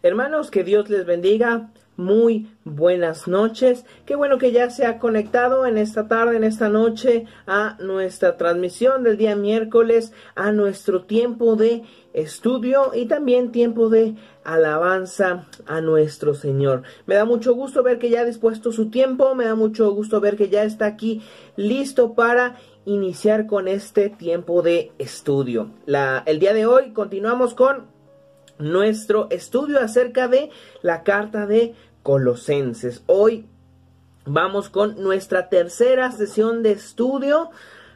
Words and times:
Hermanos, 0.00 0.52
que 0.52 0.62
Dios 0.62 0.88
les 0.90 1.04
bendiga. 1.04 1.70
Muy 1.96 2.52
buenas 2.64 3.26
noches. 3.26 3.84
Qué 4.06 4.14
bueno 4.14 4.38
que 4.38 4.52
ya 4.52 4.70
se 4.70 4.86
ha 4.86 5.00
conectado 5.00 5.66
en 5.66 5.76
esta 5.76 6.06
tarde, 6.06 6.36
en 6.36 6.44
esta 6.44 6.68
noche, 6.68 7.24
a 7.48 7.76
nuestra 7.80 8.36
transmisión 8.36 9.02
del 9.02 9.16
día 9.16 9.34
miércoles, 9.34 10.12
a 10.36 10.52
nuestro 10.52 11.02
tiempo 11.02 11.56
de 11.56 11.82
estudio 12.12 12.92
y 12.94 13.06
también 13.06 13.50
tiempo 13.50 13.88
de 13.88 14.14
alabanza 14.44 15.48
a 15.66 15.80
nuestro 15.80 16.34
Señor. 16.34 16.84
Me 17.06 17.16
da 17.16 17.24
mucho 17.24 17.52
gusto 17.54 17.82
ver 17.82 17.98
que 17.98 18.10
ya 18.10 18.20
ha 18.20 18.24
dispuesto 18.24 18.70
su 18.70 18.90
tiempo, 18.90 19.34
me 19.34 19.46
da 19.46 19.56
mucho 19.56 19.90
gusto 19.90 20.20
ver 20.20 20.36
que 20.36 20.48
ya 20.48 20.62
está 20.62 20.86
aquí 20.86 21.20
listo 21.56 22.14
para 22.14 22.54
iniciar 22.84 23.48
con 23.48 23.66
este 23.66 24.08
tiempo 24.08 24.62
de 24.62 24.92
estudio. 24.98 25.72
El 26.26 26.38
día 26.38 26.54
de 26.54 26.66
hoy 26.66 26.92
continuamos 26.92 27.54
con 27.54 27.97
nuestro 28.58 29.28
estudio 29.30 29.80
acerca 29.80 30.28
de 30.28 30.50
la 30.82 31.02
carta 31.02 31.46
de 31.46 31.74
Colosenses. 32.02 33.02
Hoy 33.06 33.46
vamos 34.24 34.68
con 34.68 35.02
nuestra 35.02 35.48
tercera 35.48 36.12
sesión 36.12 36.62
de 36.62 36.72
estudio 36.72 37.50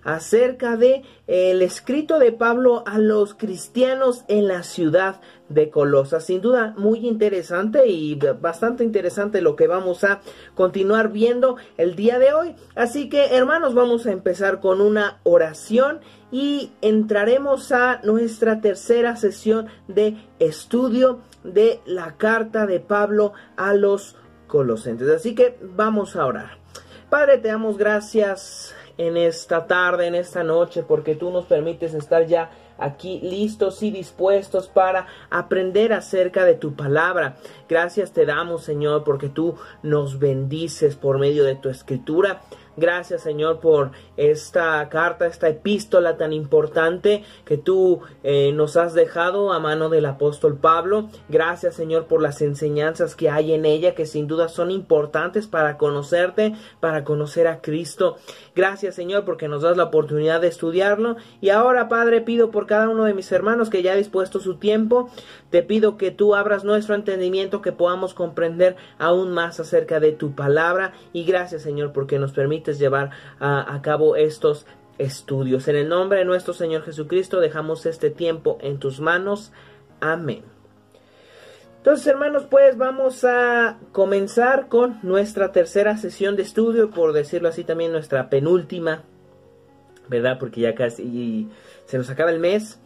acerca 0.04 0.76
de 0.76 1.02
el 1.26 1.62
escrito 1.62 2.18
de 2.18 2.32
Pablo 2.32 2.82
a 2.86 2.98
los 2.98 3.34
cristianos 3.34 4.24
en 4.28 4.48
la 4.48 4.62
ciudad 4.62 5.20
de 5.48 5.70
Colosas. 5.70 6.24
Sin 6.24 6.40
duda 6.40 6.74
muy 6.76 7.06
interesante 7.06 7.86
y 7.86 8.18
bastante 8.40 8.84
interesante 8.84 9.40
lo 9.40 9.56
que 9.56 9.66
vamos 9.66 10.04
a 10.04 10.20
continuar 10.54 11.12
viendo 11.12 11.56
el 11.76 11.94
día 11.94 12.18
de 12.18 12.32
hoy. 12.32 12.54
Así 12.74 13.08
que 13.08 13.36
hermanos, 13.36 13.74
vamos 13.74 14.06
a 14.06 14.12
empezar 14.12 14.60
con 14.60 14.80
una 14.80 15.20
oración 15.22 16.00
y 16.30 16.72
entraremos 16.80 17.72
a 17.72 18.00
nuestra 18.02 18.60
tercera 18.60 19.16
sesión 19.16 19.66
de 19.88 20.16
estudio 20.38 21.20
de 21.44 21.80
la 21.84 22.16
carta 22.16 22.66
de 22.66 22.80
Pablo 22.80 23.32
a 23.56 23.74
los 23.74 24.16
colosentes. 24.46 25.08
Así 25.08 25.34
que 25.34 25.58
vamos 25.60 26.16
a 26.16 26.26
orar. 26.26 26.58
Padre, 27.10 27.36
te 27.38 27.48
damos 27.48 27.76
gracias 27.76 28.74
en 28.98 29.16
esta 29.16 29.66
tarde, 29.66 30.06
en 30.06 30.14
esta 30.14 30.42
noche, 30.42 30.82
porque 30.82 31.14
tú 31.14 31.30
nos 31.30 31.46
permites 31.46 31.94
estar 31.94 32.26
ya 32.26 32.50
aquí 32.78 33.20
listos 33.22 33.82
y 33.82 33.90
dispuestos 33.90 34.68
para 34.68 35.06
aprender 35.30 35.92
acerca 35.92 36.44
de 36.44 36.54
tu 36.54 36.74
palabra. 36.74 37.36
Gracias 37.68 38.12
te 38.12 38.26
damos, 38.26 38.64
Señor, 38.64 39.04
porque 39.04 39.28
tú 39.28 39.56
nos 39.82 40.18
bendices 40.18 40.96
por 40.96 41.18
medio 41.18 41.44
de 41.44 41.54
tu 41.54 41.68
escritura. 41.68 42.42
Gracias 42.76 43.22
Señor 43.22 43.60
por 43.60 43.90
esta 44.16 44.88
carta, 44.88 45.26
esta 45.26 45.48
epístola 45.48 46.16
tan 46.16 46.32
importante 46.32 47.22
que 47.44 47.58
tú 47.58 48.00
eh, 48.22 48.50
nos 48.52 48.78
has 48.78 48.94
dejado 48.94 49.52
a 49.52 49.58
mano 49.58 49.90
del 49.90 50.06
apóstol 50.06 50.56
Pablo. 50.56 51.08
Gracias 51.28 51.74
Señor 51.74 52.06
por 52.06 52.22
las 52.22 52.40
enseñanzas 52.40 53.14
que 53.14 53.28
hay 53.28 53.52
en 53.52 53.66
ella 53.66 53.94
que 53.94 54.06
sin 54.06 54.26
duda 54.26 54.48
son 54.48 54.70
importantes 54.70 55.46
para 55.46 55.76
conocerte, 55.76 56.54
para 56.80 57.04
conocer 57.04 57.46
a 57.46 57.60
Cristo. 57.60 58.16
Gracias 58.56 58.94
Señor 58.94 59.26
porque 59.26 59.48
nos 59.48 59.62
das 59.62 59.76
la 59.76 59.84
oportunidad 59.84 60.40
de 60.40 60.48
estudiarlo. 60.48 61.16
Y 61.42 61.50
ahora 61.50 61.90
Padre 61.90 62.22
pido 62.22 62.50
por 62.50 62.66
cada 62.66 62.88
uno 62.88 63.04
de 63.04 63.12
mis 63.12 63.30
hermanos 63.32 63.68
que 63.68 63.82
ya 63.82 63.92
ha 63.92 63.96
dispuesto 63.96 64.40
su 64.40 64.56
tiempo, 64.56 65.10
te 65.50 65.62
pido 65.62 65.98
que 65.98 66.10
tú 66.10 66.34
abras 66.34 66.64
nuestro 66.64 66.94
entendimiento, 66.94 67.60
que 67.60 67.72
podamos 67.72 68.14
comprender 68.14 68.76
aún 68.98 69.32
más 69.32 69.60
acerca 69.60 70.00
de 70.00 70.12
tu 70.12 70.34
palabra. 70.34 70.94
Y 71.12 71.24
gracias 71.24 71.62
Señor 71.62 71.92
porque 71.92 72.18
nos 72.18 72.32
permite 72.32 72.61
llevar 72.70 73.10
a, 73.40 73.80
cabo 73.82 74.16
estos 74.16 74.66
estudios. 74.98 75.68
En 75.68 75.76
el 75.76 75.88
nombre 75.88 76.20
de 76.20 76.24
nuestro 76.24 76.54
Señor 76.54 76.82
Jesucristo 76.82 77.40
dejamos 77.40 77.86
este 77.86 78.10
tiempo 78.10 78.58
en 78.60 78.78
tus 78.78 79.00
manos. 79.00 79.52
Amén. 80.00 80.42
Entonces, 81.78 82.06
hermanos, 82.06 82.44
pues 82.48 82.78
vamos 82.78 83.24
a 83.24 83.78
comenzar 83.90 84.68
con 84.68 85.00
nuestra 85.02 85.50
tercera 85.50 85.96
sesión 85.96 86.36
de 86.36 86.42
estudio, 86.42 86.90
por 86.90 87.12
decirlo 87.12 87.48
así 87.48 87.64
también 87.64 87.90
nuestra 87.90 88.30
penúltima, 88.30 89.02
¿verdad? 90.08 90.38
Porque 90.38 90.60
ya 90.60 90.76
casi 90.76 91.50
se 91.86 91.98
nos 91.98 92.08
acaba 92.08 92.30
el 92.30 92.38
mes. 92.38 92.78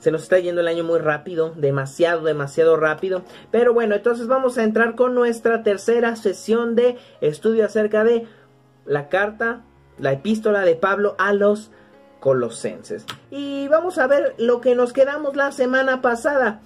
Se 0.00 0.10
nos 0.10 0.24
está 0.24 0.40
yendo 0.40 0.60
el 0.60 0.66
año 0.66 0.82
muy 0.82 0.98
rápido, 0.98 1.54
demasiado, 1.56 2.24
demasiado 2.24 2.76
rápido. 2.76 3.22
Pero 3.52 3.72
bueno, 3.72 3.94
entonces 3.94 4.26
vamos 4.26 4.58
a 4.58 4.64
entrar 4.64 4.96
con 4.96 5.14
nuestra 5.14 5.62
tercera 5.62 6.16
sesión 6.16 6.74
de 6.74 6.96
estudio 7.20 7.64
acerca 7.64 8.02
de 8.02 8.26
la 8.84 9.08
carta, 9.08 9.62
la 9.98 10.12
epístola 10.12 10.62
de 10.62 10.74
Pablo 10.74 11.14
a 11.18 11.32
los 11.32 11.70
colosenses. 12.20 13.04
Y 13.30 13.68
vamos 13.68 13.98
a 13.98 14.06
ver 14.06 14.34
lo 14.38 14.60
que 14.60 14.74
nos 14.74 14.92
quedamos 14.92 15.36
la 15.36 15.52
semana 15.52 16.00
pasada. 16.02 16.60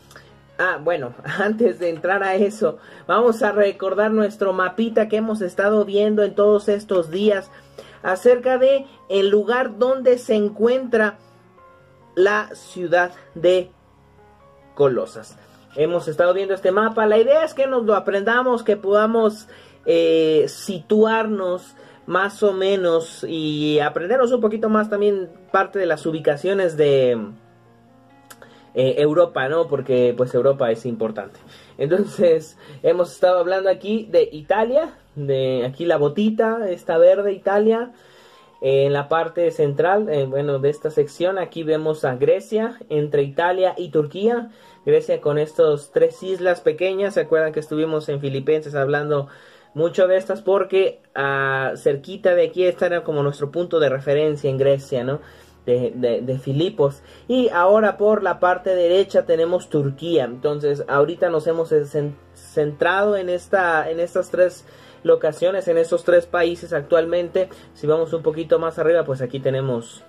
Ah, 0.58 0.78
bueno, 0.82 1.14
antes 1.38 1.78
de 1.78 1.90
entrar 1.90 2.22
a 2.22 2.34
eso, 2.34 2.78
vamos 3.06 3.42
a 3.42 3.52
recordar 3.52 4.10
nuestro 4.10 4.52
mapita 4.52 5.08
que 5.08 5.16
hemos 5.16 5.40
estado 5.40 5.84
viendo 5.84 6.22
en 6.22 6.34
todos 6.34 6.68
estos 6.68 7.10
días 7.10 7.50
acerca 8.02 8.58
de 8.58 8.86
el 9.08 9.28
lugar 9.30 9.78
donde 9.78 10.18
se 10.18 10.34
encuentra 10.34 11.18
la 12.14 12.50
ciudad 12.54 13.12
de 13.34 13.70
Colosas. 14.74 15.36
Hemos 15.74 16.08
estado 16.08 16.32
viendo 16.32 16.54
este 16.54 16.70
mapa. 16.70 17.06
La 17.06 17.18
idea 17.18 17.44
es 17.44 17.52
que 17.52 17.66
nos 17.66 17.84
lo 17.84 17.94
aprendamos, 17.94 18.62
que 18.62 18.76
podamos 18.76 19.48
eh, 19.84 20.46
situarnos 20.48 21.74
más 22.06 22.42
o 22.42 22.52
menos 22.52 23.24
y 23.28 23.80
aprendernos 23.80 24.32
un 24.32 24.40
poquito 24.40 24.68
más 24.68 24.88
también 24.88 25.28
parte 25.50 25.78
de 25.78 25.86
las 25.86 26.06
ubicaciones 26.06 26.76
de 26.76 27.18
eh, 28.74 28.94
Europa, 28.98 29.48
¿no? 29.48 29.66
Porque 29.68 30.14
pues 30.16 30.34
Europa 30.34 30.70
es 30.70 30.86
importante. 30.86 31.40
Entonces 31.78 32.56
hemos 32.82 33.12
estado 33.12 33.38
hablando 33.38 33.68
aquí 33.68 34.06
de 34.10 34.28
Italia, 34.30 34.94
de 35.14 35.64
aquí 35.66 35.84
la 35.84 35.96
botita, 35.96 36.68
esta 36.68 36.98
verde 36.98 37.32
Italia. 37.32 37.92
en 38.60 38.92
la 38.92 39.08
parte 39.08 39.50
central, 39.50 40.08
eh, 40.08 40.24
bueno, 40.26 40.58
de 40.58 40.70
esta 40.70 40.90
sección, 40.90 41.38
aquí 41.38 41.62
vemos 41.62 42.04
a 42.04 42.16
Grecia, 42.16 42.78
entre 42.88 43.22
Italia 43.22 43.74
y 43.76 43.90
Turquía. 43.90 44.50
Grecia 44.86 45.20
con 45.20 45.38
estos 45.38 45.90
tres 45.90 46.22
islas 46.22 46.60
pequeñas. 46.60 47.14
¿Se 47.14 47.20
acuerdan 47.20 47.52
que 47.52 47.60
estuvimos 47.60 48.08
en 48.08 48.20
Filipenses 48.20 48.74
hablando 48.74 49.28
mucho 49.76 50.08
de 50.08 50.16
estas 50.16 50.40
porque 50.40 51.00
ah, 51.14 51.74
cerquita 51.76 52.34
de 52.34 52.46
aquí 52.46 52.64
está 52.64 53.04
como 53.04 53.22
nuestro 53.22 53.50
punto 53.50 53.78
de 53.78 53.90
referencia 53.90 54.48
en 54.48 54.56
Grecia, 54.56 55.04
¿no? 55.04 55.20
De, 55.66 55.90
de, 56.22 56.38
Filipos. 56.38 57.02
Y 57.26 57.48
ahora 57.48 57.96
por 57.96 58.22
la 58.22 58.38
parte 58.38 58.74
derecha 58.74 59.26
tenemos 59.26 59.68
Turquía. 59.68 60.24
Entonces, 60.24 60.84
ahorita 60.86 61.28
nos 61.28 61.48
hemos 61.48 61.74
centrado 62.34 63.16
en, 63.16 63.28
esta, 63.28 63.90
en 63.90 63.98
estas 63.98 64.30
tres 64.30 64.64
locaciones, 65.02 65.66
en 65.66 65.76
estos 65.76 66.04
tres 66.04 66.24
países 66.24 66.72
actualmente. 66.72 67.48
Si 67.74 67.88
vamos 67.88 68.12
un 68.12 68.22
poquito 68.22 68.60
más 68.60 68.78
arriba, 68.78 69.04
pues 69.04 69.20
aquí 69.20 69.40
tenemos 69.40 70.04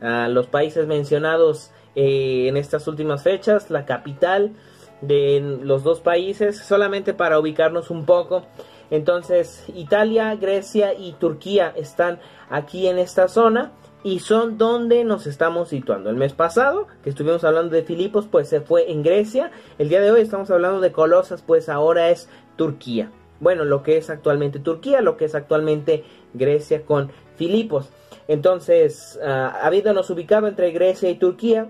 uh, 0.00 0.30
los 0.30 0.46
países 0.46 0.86
mencionados 0.86 1.70
eh, 1.94 2.46
en 2.48 2.56
estas 2.56 2.88
últimas 2.88 3.22
fechas, 3.22 3.70
la 3.70 3.84
capital 3.84 4.54
de 5.02 5.58
los 5.62 5.84
dos 5.84 6.00
países, 6.00 6.58
solamente 6.58 7.12
para 7.12 7.38
ubicarnos 7.38 7.90
un 7.90 8.06
poco. 8.06 8.46
Entonces, 8.94 9.64
Italia, 9.74 10.36
Grecia 10.36 10.94
y 10.94 11.14
Turquía 11.14 11.72
están 11.74 12.20
aquí 12.48 12.86
en 12.86 12.98
esta 12.98 13.26
zona 13.26 13.72
y 14.04 14.20
son 14.20 14.56
donde 14.56 15.02
nos 15.02 15.26
estamos 15.26 15.70
situando. 15.70 16.10
El 16.10 16.16
mes 16.16 16.32
pasado, 16.32 16.86
que 17.02 17.10
estuvimos 17.10 17.42
hablando 17.42 17.74
de 17.74 17.82
Filipos, 17.82 18.28
pues 18.30 18.48
se 18.48 18.60
fue 18.60 18.92
en 18.92 19.02
Grecia. 19.02 19.50
El 19.78 19.88
día 19.88 20.00
de 20.00 20.12
hoy 20.12 20.20
estamos 20.20 20.48
hablando 20.52 20.80
de 20.80 20.92
Colosas, 20.92 21.42
pues 21.42 21.68
ahora 21.68 22.10
es 22.10 22.28
Turquía. 22.54 23.10
Bueno, 23.40 23.64
lo 23.64 23.82
que 23.82 23.96
es 23.96 24.10
actualmente 24.10 24.60
Turquía, 24.60 25.00
lo 25.00 25.16
que 25.16 25.24
es 25.24 25.34
actualmente 25.34 26.04
Grecia 26.32 26.82
con 26.82 27.10
Filipos. 27.34 27.90
Entonces, 28.28 29.18
uh, 29.20 29.26
habiéndonos 29.60 30.08
ubicado 30.10 30.46
entre 30.46 30.70
Grecia 30.70 31.10
y 31.10 31.16
Turquía, 31.16 31.68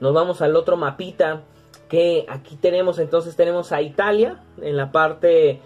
nos 0.00 0.14
vamos 0.14 0.40
al 0.40 0.56
otro 0.56 0.78
mapita 0.78 1.42
que 1.90 2.24
aquí 2.28 2.56
tenemos 2.56 2.98
entonces 2.98 3.36
tenemos 3.36 3.70
a 3.70 3.82
Italia 3.82 4.40
en 4.60 4.76
la 4.76 4.90
parte 4.90 5.60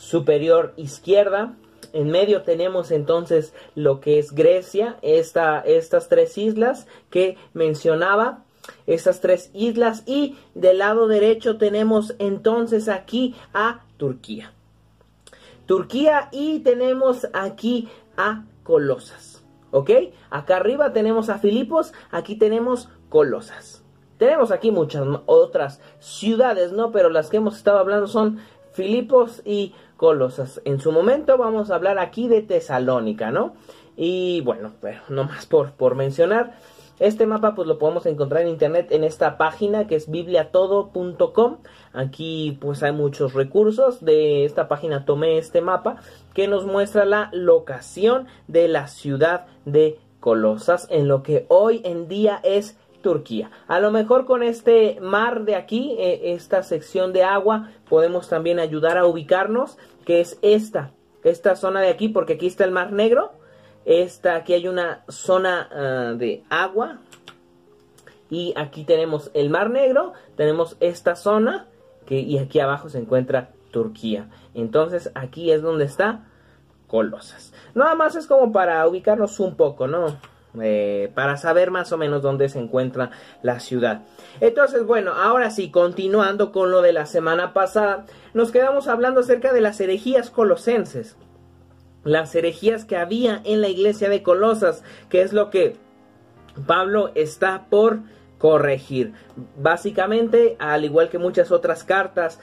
superior 0.00 0.72
izquierda 0.78 1.54
en 1.92 2.10
medio 2.10 2.42
tenemos 2.42 2.90
entonces 2.90 3.52
lo 3.74 4.00
que 4.00 4.18
es 4.18 4.32
Grecia 4.32 4.96
esta, 5.02 5.60
estas 5.60 6.08
tres 6.08 6.38
islas 6.38 6.86
que 7.10 7.36
mencionaba 7.52 8.44
estas 8.86 9.20
tres 9.20 9.50
islas 9.52 10.02
y 10.06 10.38
del 10.54 10.78
lado 10.78 11.06
derecho 11.06 11.58
tenemos 11.58 12.14
entonces 12.18 12.88
aquí 12.88 13.34
a 13.52 13.82
Turquía 13.98 14.54
Turquía 15.66 16.30
y 16.32 16.60
tenemos 16.60 17.28
aquí 17.34 17.90
a 18.16 18.44
Colosas 18.62 19.44
¿ok? 19.70 19.90
acá 20.30 20.56
arriba 20.56 20.94
tenemos 20.94 21.28
a 21.28 21.38
Filipos 21.38 21.92
aquí 22.10 22.36
tenemos 22.36 22.88
Colosas 23.10 23.84
tenemos 24.20 24.50
aquí 24.50 24.70
muchas 24.70 25.02
otras 25.24 25.80
ciudades, 25.98 26.72
¿no? 26.72 26.92
Pero 26.92 27.08
las 27.08 27.30
que 27.30 27.38
hemos 27.38 27.56
estado 27.56 27.78
hablando 27.78 28.06
son 28.06 28.38
Filipos 28.72 29.42
y 29.44 29.74
Colosas. 29.96 30.60
En 30.64 30.80
su 30.80 30.92
momento 30.92 31.36
vamos 31.36 31.70
a 31.70 31.74
hablar 31.74 31.98
aquí 31.98 32.28
de 32.28 32.42
Tesalónica, 32.42 33.30
¿no? 33.30 33.54
Y 33.96 34.40
bueno, 34.42 34.72
pero 34.80 35.00
no 35.08 35.24
más 35.24 35.46
por, 35.46 35.72
por 35.72 35.94
mencionar. 35.94 36.56
Este 37.00 37.26
mapa 37.26 37.54
pues 37.54 37.66
lo 37.66 37.78
podemos 37.78 38.04
encontrar 38.04 38.42
en 38.42 38.48
internet 38.48 38.88
en 38.92 39.04
esta 39.04 39.38
página 39.38 39.86
que 39.86 39.96
es 39.96 40.10
bibliatodo.com. 40.10 41.56
Aquí 41.94 42.58
pues 42.60 42.82
hay 42.82 42.92
muchos 42.92 43.32
recursos. 43.32 44.04
De 44.04 44.44
esta 44.44 44.68
página 44.68 45.06
tomé 45.06 45.38
este 45.38 45.62
mapa 45.62 45.96
que 46.34 46.46
nos 46.46 46.66
muestra 46.66 47.06
la 47.06 47.30
locación 47.32 48.26
de 48.48 48.68
la 48.68 48.86
ciudad 48.86 49.46
de 49.64 49.98
Colosas 50.20 50.86
en 50.90 51.08
lo 51.08 51.22
que 51.22 51.46
hoy 51.48 51.80
en 51.84 52.06
día 52.06 52.38
es 52.44 52.76
Turquía. 53.02 53.50
A 53.66 53.80
lo 53.80 53.90
mejor 53.90 54.26
con 54.26 54.42
este 54.42 54.98
mar 55.00 55.44
de 55.44 55.56
aquí, 55.56 55.96
eh, 55.98 56.34
esta 56.34 56.62
sección 56.62 57.12
de 57.12 57.24
agua, 57.24 57.70
podemos 57.88 58.28
también 58.28 58.58
ayudar 58.58 58.98
a 58.98 59.06
ubicarnos, 59.06 59.78
que 60.04 60.20
es 60.20 60.38
esta, 60.42 60.92
esta 61.24 61.56
zona 61.56 61.80
de 61.80 61.88
aquí, 61.88 62.08
porque 62.08 62.34
aquí 62.34 62.46
está 62.46 62.64
el 62.64 62.72
mar 62.72 62.92
negro 62.92 63.32
esta, 63.84 64.36
aquí 64.36 64.52
hay 64.52 64.68
una 64.68 65.04
zona 65.08 65.68
ah, 65.72 66.14
de 66.16 66.44
agua. 66.48 66.98
Y 68.28 68.54
aquí 68.56 68.84
tenemos 68.84 69.30
el 69.34 69.50
Mar 69.50 69.70
Negro. 69.70 70.12
Tenemos 70.36 70.76
esta 70.80 71.16
zona. 71.16 71.66
Que, 72.06 72.20
y 72.20 72.38
aquí 72.38 72.60
abajo 72.60 72.88
se 72.88 72.98
encuentra 72.98 73.50
Turquía. 73.70 74.28
Entonces 74.54 75.10
aquí 75.14 75.50
es 75.50 75.62
donde 75.62 75.84
está 75.84 76.26
Colosas. 76.86 77.52
Nada 77.74 77.94
más 77.94 78.16
es 78.16 78.26
como 78.26 78.52
para 78.52 78.86
ubicarnos 78.86 79.38
un 79.40 79.56
poco, 79.56 79.86
¿no? 79.86 80.18
Eh, 80.60 81.12
para 81.14 81.36
saber 81.36 81.70
más 81.70 81.92
o 81.92 81.96
menos 81.96 82.22
dónde 82.22 82.48
se 82.48 82.58
encuentra 82.58 83.12
la 83.42 83.60
ciudad. 83.60 84.02
Entonces, 84.40 84.84
bueno, 84.84 85.12
ahora 85.12 85.50
sí, 85.50 85.70
continuando 85.70 86.50
con 86.50 86.72
lo 86.72 86.82
de 86.82 86.92
la 86.92 87.06
semana 87.06 87.52
pasada, 87.52 88.06
nos 88.34 88.50
quedamos 88.50 88.88
hablando 88.88 89.20
acerca 89.20 89.52
de 89.52 89.60
las 89.60 89.80
herejías 89.80 90.30
colosenses 90.30 91.16
las 92.04 92.34
herejías 92.34 92.84
que 92.84 92.96
había 92.96 93.40
en 93.44 93.60
la 93.60 93.68
iglesia 93.68 94.08
de 94.08 94.22
Colosas, 94.22 94.82
que 95.08 95.22
es 95.22 95.32
lo 95.32 95.50
que 95.50 95.76
Pablo 96.66 97.10
está 97.14 97.66
por 97.68 98.00
corregir. 98.38 99.12
Básicamente, 99.58 100.56
al 100.58 100.84
igual 100.84 101.10
que 101.10 101.18
muchas 101.18 101.50
otras 101.50 101.84
cartas, 101.84 102.40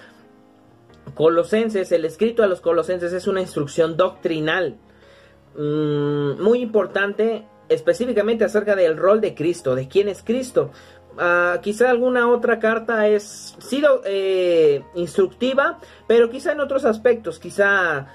Colosenses, 1.15 1.91
el 1.91 2.05
escrito 2.05 2.43
a 2.43 2.47
los 2.47 2.61
Colosenses 2.61 3.13
es 3.13 3.27
una 3.27 3.41
instrucción 3.41 3.97
doctrinal 3.97 4.75
mm, 5.55 6.41
muy 6.41 6.59
importante, 6.59 7.47
específicamente 7.69 8.45
acerca 8.45 8.75
del 8.75 8.97
rol 8.97 9.21
de 9.21 9.35
Cristo, 9.35 9.75
de 9.75 9.87
quién 9.87 10.07
es 10.09 10.23
Cristo. 10.23 10.71
Ah, 11.19 11.59
quizá 11.63 11.89
alguna 11.89 12.29
otra 12.29 12.59
carta 12.59 13.07
es 13.07 13.55
sido 13.59 14.01
eh, 14.05 14.83
instructiva, 14.93 15.79
pero 16.07 16.29
quizá 16.29 16.51
en 16.51 16.59
otros 16.59 16.85
aspectos, 16.85 17.39
quizá 17.39 18.07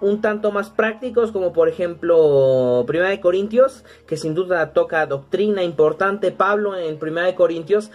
un 0.00 0.20
tanto 0.20 0.50
más 0.50 0.70
prácticos, 0.70 1.30
como 1.32 1.52
por 1.52 1.68
ejemplo 1.68 2.84
Primera 2.86 3.10
de 3.10 3.20
Corintios, 3.20 3.84
que 4.06 4.16
sin 4.16 4.34
duda 4.34 4.72
toca 4.72 5.06
doctrina 5.06 5.62
importante 5.62 6.32
Pablo 6.32 6.76
en 6.76 6.98
Primera 6.98 7.26
de 7.26 7.34
Corintios, 7.34 7.90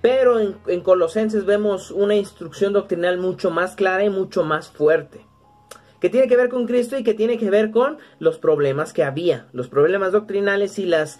pero 0.00 0.38
en, 0.38 0.56
en, 0.66 0.80
Colosenses 0.80 1.44
vemos 1.44 1.90
una 1.90 2.14
instrucción 2.14 2.72
doctrinal 2.72 3.18
mucho 3.18 3.50
más 3.50 3.74
clara 3.74 4.04
y 4.04 4.10
mucho 4.10 4.44
más 4.44 4.68
fuerte, 4.68 5.20
que 6.06 6.10
tiene 6.10 6.28
que 6.28 6.36
ver 6.36 6.48
con 6.48 6.66
Cristo 6.68 6.96
y 6.96 7.02
que 7.02 7.14
tiene 7.14 7.36
que 7.36 7.50
ver 7.50 7.72
con 7.72 7.98
los 8.20 8.38
problemas 8.38 8.92
que 8.92 9.02
había, 9.02 9.48
los 9.52 9.66
problemas 9.66 10.12
doctrinales 10.12 10.78
y 10.78 10.86
las 10.86 11.18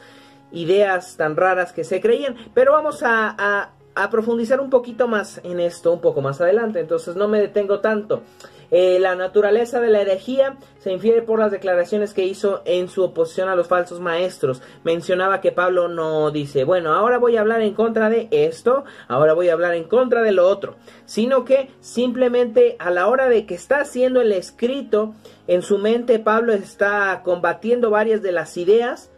ideas 0.53 1.17
tan 1.17 1.35
raras 1.35 1.73
que 1.73 1.83
se 1.83 2.01
creían, 2.01 2.37
pero 2.55 2.71
vamos 2.71 3.03
a, 3.03 3.35
a, 3.37 3.73
a 3.97 4.11
profundizar 4.11 4.61
un 4.61 4.71
poquito 4.71 5.09
más 5.09 5.41
en 5.43 5.59
esto 5.59 5.93
un 5.93 6.01
poco 6.01 6.21
más 6.21 6.41
adelante, 6.41 6.81
entonces 6.81 7.17
no 7.17 7.27
me 7.29 7.41
detengo 7.41 7.81
tanto. 7.81 8.23
Eh, 8.71 8.99
la 8.99 9.15
naturaleza 9.15 9.81
de 9.81 9.91
la 9.91 10.01
herejía 10.01 10.57
se 10.81 10.93
infiere 10.93 11.23
por 11.23 11.39
las 11.39 11.53
declaraciones 11.53 12.13
que 12.13 12.25
hizo 12.25 12.63
en 12.65 12.89
su 12.89 13.05
oposición 13.05 13.49
a 13.49 13.55
los 13.57 13.69
falsos 13.69 14.01
maestros. 14.01 14.61
Mencionaba 14.85 15.41
que 15.41 15.53
Pablo 15.53 15.89
no 15.89 16.31
dice, 16.31 16.65
bueno, 16.65 16.93
ahora 16.93 17.19
voy 17.19 17.37
a 17.37 17.41
hablar 17.41 17.63
en 17.63 17.75
contra 17.75 18.11
de 18.11 18.29
esto, 18.31 18.85
ahora 19.09 19.35
voy 19.35 19.49
a 19.49 19.53
hablar 19.53 19.75
en 19.75 19.85
contra 19.85 20.23
de 20.23 20.33
lo 20.33 20.49
otro, 20.49 20.77
sino 21.05 21.45
que 21.45 21.71
simplemente 21.81 22.77
a 22.79 22.91
la 22.91 23.07
hora 23.07 23.29
de 23.29 23.47
que 23.47 23.55
está 23.55 23.81
haciendo 23.81 24.21
el 24.21 24.33
escrito, 24.33 25.15
en 25.47 25.63
su 25.63 25.79
mente 25.79 26.19
Pablo 26.19 26.53
está 26.53 27.23
combatiendo 27.25 27.91
varias 27.91 28.21
de 28.21 28.33
las 28.33 28.57
ideas 28.57 29.11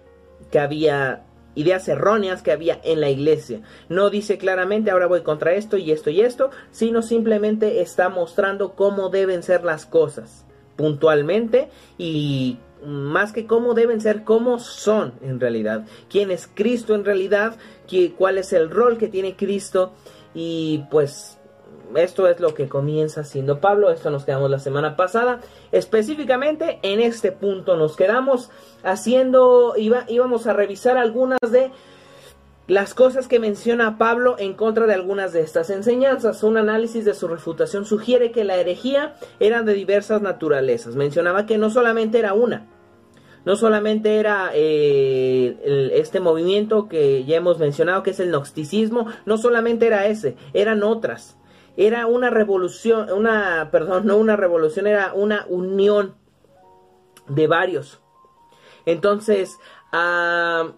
que 0.51 0.59
había 0.59 1.25
ideas 1.59 1.89
erróneas 1.89 2.43
que 2.43 2.53
había 2.53 2.81
en 2.85 3.01
la 3.01 3.11
iglesia. 3.11 3.61
No 3.89 4.11
dice 4.11 4.39
claramente 4.39 4.91
ahora 4.91 5.07
voy 5.07 5.23
contra 5.23 5.55
esto 5.55 5.77
y 5.77 5.91
esto 5.91 6.11
y 6.11 6.21
esto, 6.21 6.51
sino 6.71 7.03
simplemente 7.03 7.83
está 7.83 8.09
mostrando 8.09 8.75
cómo 8.75 9.11
deben 9.11 9.43
ser 9.43 9.65
las 9.65 9.85
cosas 9.85 10.45
puntualmente 10.77 11.69
y 11.99 12.59
más 12.87 13.33
que 13.33 13.47
cómo 13.47 13.75
deben 13.75 14.01
ser, 14.01 14.23
cómo 14.23 14.61
son 14.61 15.15
en 15.21 15.41
realidad. 15.41 15.85
¿Quién 16.09 16.31
es 16.31 16.49
Cristo 16.53 16.95
en 16.95 17.05
realidad? 17.05 17.57
¿Cuál 18.17 18.39
es 18.39 18.53
el 18.53 18.71
rol 18.71 18.97
que 18.97 19.09
tiene 19.09 19.35
Cristo? 19.35 19.95
Y 20.35 20.85
pues 20.91 21.38
esto 21.97 22.29
es 22.29 22.41
lo 22.41 22.55
que 22.55 22.69
comienza 22.69 23.25
siendo 23.25 23.61
Pablo, 23.61 23.91
esto 23.91 24.11
nos 24.11 24.25
quedamos 24.25 24.51
la 24.51 24.59
semana 24.59 24.97
pasada, 24.97 25.41
específicamente 25.73 26.79
en 26.83 27.01
este 27.01 27.33
punto 27.33 27.77
nos 27.77 27.97
quedamos 27.97 28.51
haciendo, 28.83 29.75
iba, 29.77 30.05
íbamos 30.09 30.47
a 30.47 30.53
revisar 30.53 30.97
algunas 30.99 31.39
de 31.51 31.71
las 32.67 32.93
cosas 32.93 33.29
que 33.29 33.39
menciona 33.39 33.97
Pablo 33.97 34.37
en 34.39 34.53
contra 34.53 34.87
de 34.87 34.93
algunas 34.93 35.33
de 35.33 35.41
estas 35.41 35.71
enseñanzas. 35.71 36.43
Un 36.43 36.59
análisis 36.59 37.07
de 37.07 37.15
su 37.15 37.27
refutación 37.27 37.87
sugiere 37.87 38.31
que 38.31 38.45
la 38.45 38.57
herejía 38.57 39.15
eran 39.41 39.65
de 39.65 39.73
diversas 39.73 40.21
naturalezas. 40.21 40.95
Mencionaba 40.95 41.47
que 41.47 41.57
no 41.57 41.71
solamente 41.71 42.19
era 42.19 42.35
una, 42.35 42.67
no 43.47 43.57
solamente 43.57 44.17
era 44.17 44.51
eh, 44.53 45.91
este 45.95 46.21
movimiento 46.21 46.89
que 46.89 47.25
ya 47.25 47.37
hemos 47.37 47.59
mencionado, 47.59 48.03
que 48.03 48.11
es 48.11 48.21
el 48.21 48.29
gnosticismo, 48.31 49.07
no 49.25 49.39
solamente 49.39 49.87
era 49.87 50.07
ese, 50.07 50.37
eran 50.53 50.83
otras 50.83 51.38
era 51.79 52.09
una 52.09 52.29
revolución, 52.29 53.09
una, 53.13 53.69
perdón, 53.71 54.05
no 54.05 54.17
una 54.17 54.35
revolución, 54.35 54.89
era 54.89 55.13
una 55.15 55.47
unión 55.49 56.17
de 57.29 57.47
varios. 57.47 58.01
Entonces, 58.85 59.57
ah, 59.93 60.73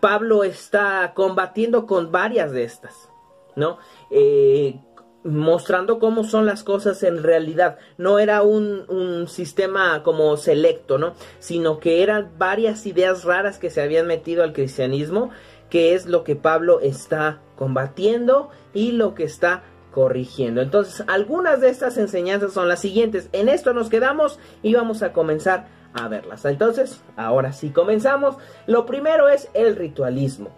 Pablo 0.00 0.42
está 0.42 1.12
combatiendo 1.14 1.86
con 1.86 2.10
varias 2.10 2.50
de 2.50 2.64
estas, 2.64 3.08
¿no? 3.54 3.78
Eh, 4.10 4.80
mostrando 5.22 6.00
cómo 6.00 6.24
son 6.24 6.46
las 6.46 6.64
cosas 6.64 7.04
en 7.04 7.22
realidad. 7.22 7.78
No 7.96 8.18
era 8.18 8.42
un, 8.42 8.84
un, 8.88 9.28
sistema 9.28 10.02
como 10.02 10.36
selecto, 10.36 10.98
¿no? 10.98 11.14
Sino 11.38 11.78
que 11.78 12.02
eran 12.02 12.32
varias 12.38 12.86
ideas 12.86 13.22
raras 13.22 13.60
que 13.60 13.70
se 13.70 13.80
habían 13.80 14.08
metido 14.08 14.42
al 14.42 14.52
cristianismo, 14.52 15.30
que 15.70 15.94
es 15.94 16.06
lo 16.06 16.24
que 16.24 16.36
Pablo 16.36 16.80
está 16.80 17.40
combatiendo 17.56 18.50
y 18.72 18.92
lo 18.92 19.14
que 19.14 19.24
está 19.24 19.62
corrigiendo. 19.92 20.60
Entonces, 20.60 21.04
algunas 21.06 21.60
de 21.60 21.68
estas 21.68 21.96
enseñanzas 21.98 22.52
son 22.52 22.68
las 22.68 22.80
siguientes. 22.80 23.28
En 23.32 23.48
esto 23.48 23.72
nos 23.72 23.88
quedamos 23.88 24.38
y 24.62 24.74
vamos 24.74 25.02
a 25.02 25.12
comenzar 25.12 25.66
a 25.94 26.08
verlas. 26.08 26.44
Entonces, 26.44 27.00
ahora 27.16 27.52
sí 27.52 27.70
comenzamos. 27.70 28.36
Lo 28.66 28.86
primero 28.86 29.28
es 29.28 29.48
el 29.54 29.76
ritualismo. 29.76 30.50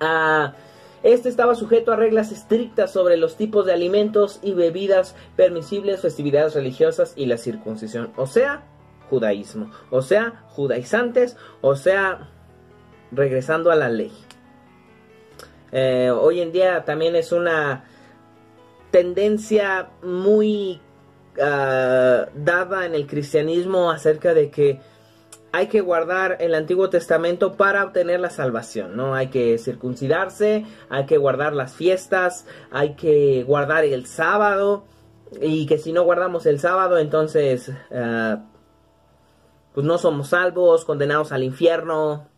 Ah, 0.00 0.54
este 1.04 1.28
estaba 1.28 1.54
sujeto 1.54 1.92
a 1.92 1.96
reglas 1.96 2.32
estrictas 2.32 2.90
sobre 2.90 3.16
los 3.16 3.36
tipos 3.36 3.64
de 3.64 3.72
alimentos 3.72 4.40
y 4.42 4.54
bebidas 4.54 5.14
permisibles, 5.36 6.00
festividades 6.00 6.54
religiosas 6.54 7.12
y 7.14 7.26
la 7.26 7.38
circuncisión. 7.38 8.12
O 8.16 8.26
sea, 8.26 8.64
judaísmo. 9.08 9.70
O 9.90 10.02
sea, 10.02 10.42
judaizantes. 10.48 11.36
O 11.60 11.76
sea, 11.76 12.28
regresando 13.12 13.70
a 13.70 13.76
la 13.76 13.88
ley. 13.88 14.12
Eh, 15.72 16.10
hoy 16.10 16.40
en 16.40 16.52
día 16.52 16.84
también 16.84 17.16
es 17.16 17.32
una 17.32 17.84
tendencia 18.90 19.90
muy 20.02 20.80
ah, 21.40 22.26
dada 22.34 22.86
en 22.86 22.94
el 22.94 23.06
cristianismo 23.06 23.90
acerca 23.90 24.32
de 24.32 24.50
que 24.50 24.80
hay 25.52 25.68
que 25.68 25.80
guardar 25.80 26.36
el 26.40 26.54
Antiguo 26.54 26.90
Testamento 26.90 27.56
para 27.56 27.84
obtener 27.84 28.20
la 28.20 28.30
salvación, 28.30 28.96
¿no? 28.96 29.14
Hay 29.14 29.28
que 29.28 29.58
circuncidarse, 29.58 30.66
hay 30.90 31.06
que 31.06 31.16
guardar 31.16 31.54
las 31.54 31.74
fiestas, 31.74 32.46
hay 32.70 32.94
que 32.94 33.42
guardar 33.44 33.84
el 33.84 34.06
sábado 34.06 34.84
y 35.40 35.66
que 35.66 35.78
si 35.78 35.92
no 35.92 36.04
guardamos 36.04 36.46
el 36.46 36.60
sábado 36.60 36.98
entonces 36.98 37.72
ah, 37.92 38.44
pues 39.74 39.84
no 39.86 39.98
somos 39.98 40.28
salvos, 40.28 40.86
condenados 40.86 41.32
al 41.32 41.42
infierno, 41.42 42.28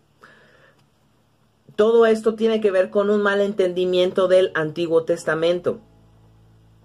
todo 1.78 2.06
esto 2.06 2.34
tiene 2.34 2.60
que 2.60 2.72
ver 2.72 2.90
con 2.90 3.08
un 3.08 3.22
mal 3.22 3.40
entendimiento 3.40 4.26
del 4.26 4.50
Antiguo 4.54 5.04
Testamento. 5.04 5.78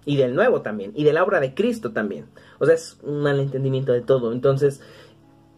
Y 0.04 0.16
del 0.18 0.36
Nuevo 0.36 0.62
también. 0.62 0.92
Y 0.94 1.02
de 1.02 1.12
la 1.12 1.24
obra 1.24 1.40
de 1.40 1.52
Cristo 1.52 1.90
también. 1.90 2.26
O 2.60 2.64
sea, 2.64 2.76
es 2.76 2.98
un 3.02 3.20
mal 3.20 3.40
entendimiento 3.40 3.92
de 3.92 4.02
todo. 4.02 4.30
Entonces, 4.30 4.80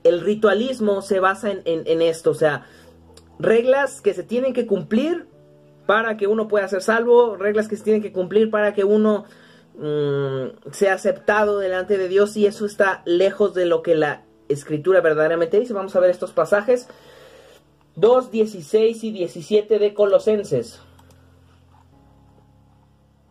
el 0.04 0.22
ritualismo 0.22 1.02
se 1.02 1.20
basa 1.20 1.50
en, 1.50 2.00
esto. 2.00 2.30
O 2.30 2.34
sea, 2.34 2.64
reglas 3.38 4.00
que 4.00 4.14
se 4.14 4.22
tienen 4.22 4.54
que 4.54 4.66
cumplir 4.66 5.26
para 5.84 6.16
que 6.16 6.28
uno 6.28 6.48
pueda 6.48 6.66
ser 6.68 6.80
salvo. 6.80 7.36
Reglas 7.36 7.68
que 7.68 7.76
se 7.76 7.84
tienen 7.84 8.00
que 8.00 8.12
cumplir 8.12 8.50
para 8.50 8.72
que 8.72 8.84
uno 8.84 9.26
mm, 9.76 10.70
sea 10.72 10.94
aceptado 10.94 11.58
delante 11.58 11.98
de 11.98 12.08
Dios. 12.08 12.38
Y 12.38 12.46
eso 12.46 12.64
está 12.64 13.02
lejos 13.04 13.52
de 13.52 13.66
lo 13.66 13.82
que 13.82 13.96
la 13.96 14.24
escritura 14.48 15.02
verdaderamente 15.02 15.60
dice. 15.60 15.74
Vamos 15.74 15.94
a 15.94 16.00
ver 16.00 16.08
estos 16.08 16.32
pasajes. 16.32 16.88
2, 17.96 18.30
16 18.30 19.04
y 19.04 19.10
17 19.10 19.78
de 19.78 19.94
Colosenses. 19.94 20.80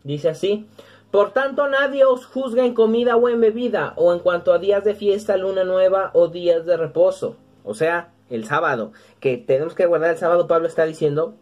Dice 0.04 0.30
así, 0.30 0.68
por 1.12 1.32
tanto 1.32 1.68
nadie 1.68 2.04
os 2.06 2.26
juzga 2.26 2.66
en 2.66 2.74
comida 2.74 3.16
o 3.16 3.30
en 3.30 3.40
bebida, 3.40 3.94
o 3.96 4.12
en 4.14 4.20
cuanto 4.20 4.54
a 4.54 4.60
días 4.60 4.84
de 4.84 4.96
fiesta, 4.96 5.38
luna 5.38 5.64
nueva 5.64 6.12
o 6.14 6.28
días 6.28 6.66
de 6.66 6.78
reposo. 6.78 7.38
O 7.64 7.74
sea, 7.74 8.12
el 8.30 8.46
sábado, 8.46 8.92
que 9.20 9.38
tenemos 9.38 9.76
que 9.76 9.86
guardar 9.86 10.12
el 10.12 10.18
sábado, 10.18 10.48
Pablo 10.48 10.68
está 10.68 10.86
diciendo. 10.86 11.36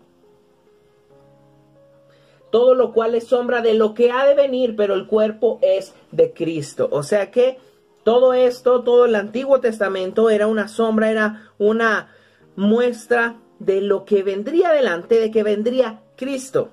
Todo 2.52 2.76
lo 2.76 2.94
cual 2.94 3.16
es 3.16 3.28
sombra 3.28 3.62
de 3.62 3.74
lo 3.74 3.94
que 3.94 4.12
ha 4.12 4.26
de 4.26 4.36
venir, 4.36 4.76
pero 4.76 4.94
el 4.94 5.08
cuerpo 5.08 5.60
es 5.62 5.96
de 6.12 6.34
Cristo. 6.34 6.88
O 6.92 7.04
sea 7.04 7.32
que 7.32 7.58
todo 8.04 8.34
esto, 8.34 8.84
todo 8.84 9.06
el 9.06 9.16
Antiguo 9.16 9.60
Testamento 9.60 10.30
era 10.30 10.48
una 10.48 10.68
sombra, 10.68 11.10
era 11.10 11.52
una 11.58 12.14
muestra 12.56 13.40
de 13.60 13.82
lo 13.82 14.06
que 14.06 14.24
vendría 14.24 14.72
delante, 14.72 15.20
de 15.20 15.32
que 15.32 15.44
vendría 15.44 16.02
Cristo. 16.16 16.70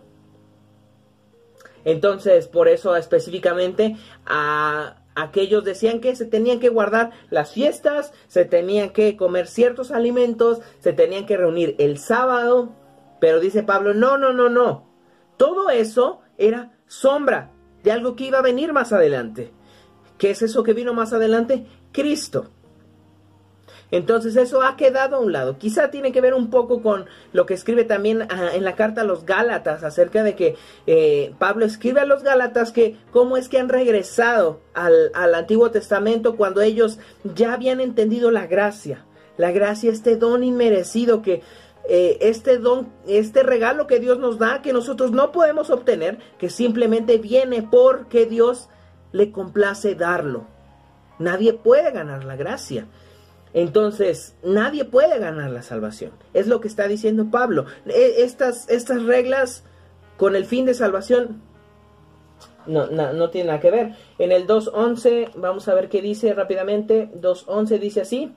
Entonces, 1.84 2.48
por 2.48 2.68
eso 2.68 2.96
específicamente 2.96 3.96
a 4.26 4.96
aquellos 5.14 5.64
decían 5.64 6.00
que 6.00 6.14
se 6.14 6.26
tenían 6.26 6.60
que 6.60 6.68
guardar 6.68 7.10
las 7.30 7.52
fiestas, 7.52 8.12
se 8.28 8.44
tenían 8.44 8.90
que 8.90 9.16
comer 9.16 9.46
ciertos 9.46 9.90
alimentos, 9.90 10.60
se 10.78 10.92
tenían 10.92 11.26
que 11.26 11.36
reunir 11.36 11.74
el 11.78 11.98
sábado, 11.98 12.74
pero 13.20 13.40
dice 13.40 13.62
Pablo, 13.62 13.94
no, 13.94 14.18
no, 14.18 14.32
no, 14.32 14.48
no. 14.48 14.88
Todo 15.36 15.70
eso 15.70 16.20
era 16.38 16.72
sombra 16.86 17.50
de 17.82 17.92
algo 17.92 18.14
que 18.14 18.24
iba 18.24 18.38
a 18.38 18.42
venir 18.42 18.72
más 18.72 18.92
adelante. 18.92 19.52
¿Qué 20.18 20.30
es 20.30 20.42
eso 20.42 20.62
que 20.62 20.74
vino 20.74 20.92
más 20.92 21.12
adelante? 21.12 21.66
Cristo. 21.92 22.50
Entonces 23.90 24.36
eso 24.36 24.62
ha 24.62 24.76
quedado 24.76 25.16
a 25.16 25.20
un 25.20 25.32
lado. 25.32 25.58
Quizá 25.58 25.90
tiene 25.90 26.12
que 26.12 26.20
ver 26.20 26.34
un 26.34 26.50
poco 26.50 26.82
con 26.82 27.06
lo 27.32 27.46
que 27.46 27.54
escribe 27.54 27.84
también 27.84 28.22
ah, 28.30 28.50
en 28.54 28.64
la 28.64 28.76
carta 28.76 29.00
a 29.00 29.04
los 29.04 29.24
Gálatas 29.24 29.82
acerca 29.82 30.22
de 30.22 30.34
que 30.34 30.56
eh, 30.86 31.34
Pablo 31.38 31.64
escribe 31.64 32.00
a 32.00 32.06
los 32.06 32.22
Gálatas 32.22 32.72
que 32.72 32.96
cómo 33.10 33.36
es 33.36 33.48
que 33.48 33.58
han 33.58 33.68
regresado 33.68 34.60
al, 34.74 35.10
al 35.14 35.34
Antiguo 35.34 35.70
Testamento 35.70 36.36
cuando 36.36 36.60
ellos 36.60 36.98
ya 37.24 37.52
habían 37.54 37.80
entendido 37.80 38.30
la 38.30 38.46
gracia. 38.46 39.04
La 39.36 39.52
gracia, 39.52 39.90
este 39.90 40.16
don 40.16 40.44
inmerecido 40.44 41.22
que 41.22 41.42
eh, 41.88 42.18
este 42.20 42.58
don, 42.58 42.92
este 43.08 43.42
regalo 43.42 43.86
que 43.86 43.98
Dios 43.98 44.18
nos 44.18 44.38
da, 44.38 44.62
que 44.62 44.72
nosotros 44.72 45.10
no 45.10 45.32
podemos 45.32 45.70
obtener, 45.70 46.18
que 46.38 46.50
simplemente 46.50 47.18
viene 47.18 47.62
porque 47.62 48.26
Dios 48.26 48.68
le 49.12 49.32
complace 49.32 49.96
darlo. 49.96 50.44
Nadie 51.18 51.52
puede 51.52 51.90
ganar 51.90 52.24
la 52.24 52.36
gracia. 52.36 52.86
Entonces, 53.52 54.34
nadie 54.42 54.84
puede 54.84 55.18
ganar 55.18 55.50
la 55.50 55.62
salvación. 55.62 56.12
Es 56.34 56.46
lo 56.46 56.60
que 56.60 56.68
está 56.68 56.86
diciendo 56.86 57.30
Pablo. 57.30 57.66
E, 57.86 58.22
estas, 58.22 58.68
estas 58.68 59.02
reglas 59.02 59.64
con 60.16 60.36
el 60.36 60.44
fin 60.44 60.66
de 60.66 60.74
salvación 60.74 61.42
no, 62.66 62.86
no, 62.86 63.12
no 63.12 63.30
tienen 63.30 63.48
nada 63.48 63.60
que 63.60 63.70
ver. 63.70 63.94
En 64.18 64.32
el 64.32 64.46
2.11, 64.46 65.32
vamos 65.34 65.68
a 65.68 65.74
ver 65.74 65.88
qué 65.88 66.02
dice 66.02 66.32
rápidamente. 66.34 67.10
2.11 67.20 67.78
dice 67.78 68.02
así. 68.02 68.32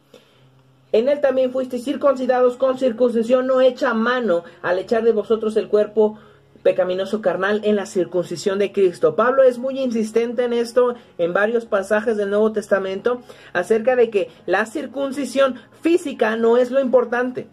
En 0.91 1.09
él 1.09 1.21
también 1.21 1.51
fuisteis 1.51 1.83
circuncidados 1.83 2.55
con 2.55 2.77
circuncisión 2.77 3.47
no 3.47 3.61
hecha 3.61 3.91
a 3.91 3.93
mano 3.95 4.43
al 4.61 4.77
echar 4.77 5.03
de 5.03 5.11
vosotros 5.11 5.57
el 5.57 5.67
cuerpo 5.67 6.19
pecaminoso 6.63 7.21
carnal 7.21 7.61
en 7.63 7.75
la 7.75 7.85
circuncisión 7.85 8.57
de 8.57 8.71
Cristo. 8.71 9.15
Pablo 9.15 9.43
es 9.43 9.57
muy 9.59 9.79
insistente 9.79 10.45
en 10.45 10.53
esto 10.53 10.95
en 11.17 11.33
varios 11.33 11.65
pasajes 11.65 12.17
del 12.17 12.29
Nuevo 12.29 12.51
Testamento 12.53 13.21
acerca 13.51 13.95
de 13.95 14.09
que 14.09 14.29
la 14.45 14.65
circuncisión 14.65 15.55
física 15.81 16.35
no 16.37 16.57
es 16.57 16.71
lo 16.71 16.79
importante. 16.79 17.47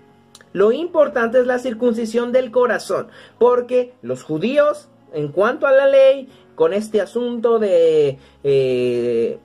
Lo 0.53 0.73
importante 0.73 1.41
es 1.41 1.47
la 1.47 1.59
circuncisión 1.59 2.33
del 2.33 2.51
corazón, 2.51 3.09
porque 3.39 3.95
los 4.03 4.23
judíos, 4.25 4.89
en 5.13 5.29
cuanto 5.29 5.67
a 5.67 5.73
la 5.73 5.87
ley, 5.87 6.29
con 6.55 6.73
este 6.73 7.01
asunto 7.01 7.59
de 7.59 8.19
eh, 8.43 9.39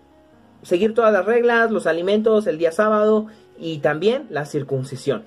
seguir 0.64 0.94
todas 0.94 1.14
las 1.14 1.26
reglas, 1.26 1.72
los 1.72 1.86
alimentos, 1.86 2.48
el 2.48 2.58
día 2.58 2.72
sábado 2.72 3.28
y 3.58 3.80
también 3.80 4.26
la 4.30 4.46
circuncisión 4.46 5.26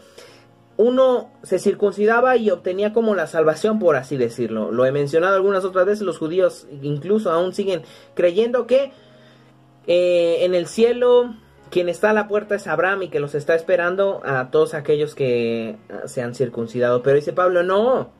uno 0.78 1.32
se 1.42 1.58
circuncidaba 1.58 2.36
y 2.36 2.50
obtenía 2.50 2.92
como 2.92 3.16
la 3.16 3.26
salvación, 3.26 3.80
por 3.80 3.96
así 3.96 4.16
decirlo. 4.16 4.70
Lo 4.70 4.86
he 4.86 4.92
mencionado 4.92 5.34
algunas 5.34 5.64
otras 5.64 5.84
veces, 5.84 6.02
los 6.02 6.18
judíos 6.18 6.68
incluso 6.82 7.32
aún 7.32 7.52
siguen 7.52 7.82
creyendo 8.14 8.68
que 8.68 8.92
eh, 9.88 10.44
en 10.44 10.54
el 10.54 10.68
cielo 10.68 11.34
quien 11.70 11.88
está 11.88 12.10
a 12.10 12.14
la 12.14 12.28
puerta 12.28 12.54
es 12.54 12.68
Abraham 12.68 13.02
y 13.02 13.08
que 13.08 13.18
los 13.18 13.34
está 13.34 13.56
esperando 13.56 14.22
a 14.24 14.50
todos 14.50 14.72
aquellos 14.72 15.16
que 15.16 15.76
ah, 15.90 16.06
se 16.06 16.22
han 16.22 16.36
circuncidado. 16.36 17.02
Pero 17.02 17.16
dice 17.16 17.32
Pablo, 17.32 17.64
no, 17.64 18.10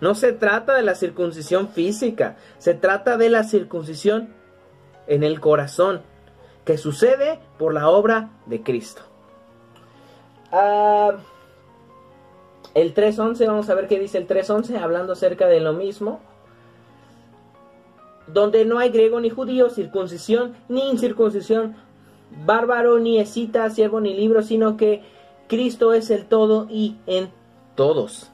no 0.00 0.14
se 0.16 0.32
trata 0.32 0.74
de 0.74 0.82
la 0.82 0.96
circuncisión 0.96 1.68
física, 1.68 2.36
se 2.58 2.74
trata 2.74 3.16
de 3.16 3.30
la 3.30 3.44
circuncisión 3.44 4.34
en 5.06 5.22
el 5.22 5.38
corazón, 5.38 6.02
que 6.64 6.76
sucede 6.78 7.38
por 7.58 7.72
la 7.72 7.88
obra 7.88 8.30
de 8.46 8.60
Cristo. 8.60 9.02
Ah... 10.50 11.12
El 12.78 12.94
3.11, 12.94 13.44
vamos 13.48 13.68
a 13.70 13.74
ver 13.74 13.88
qué 13.88 13.98
dice 13.98 14.18
el 14.18 14.28
3.11, 14.28 14.80
hablando 14.80 15.14
acerca 15.14 15.48
de 15.48 15.58
lo 15.58 15.72
mismo. 15.72 16.20
Donde 18.28 18.64
no 18.64 18.78
hay 18.78 18.90
griego 18.90 19.18
ni 19.18 19.30
judío, 19.30 19.68
circuncisión 19.68 20.54
ni 20.68 20.88
incircuncisión, 20.88 21.74
bárbaro 22.46 23.00
ni 23.00 23.18
escita, 23.18 23.68
siervo 23.70 24.00
ni 24.00 24.14
libro, 24.14 24.42
sino 24.42 24.76
que 24.76 25.02
Cristo 25.48 25.92
es 25.92 26.08
el 26.10 26.26
todo 26.26 26.68
y 26.70 26.98
en 27.08 27.30
todos. 27.74 28.30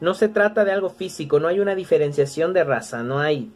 No 0.00 0.14
se 0.14 0.28
trata 0.28 0.64
de 0.64 0.72
algo 0.72 0.90
físico, 0.90 1.38
no 1.38 1.46
hay 1.46 1.60
una 1.60 1.76
diferenciación 1.76 2.52
de 2.52 2.64
raza, 2.64 3.04
no 3.04 3.20
hay. 3.20 3.52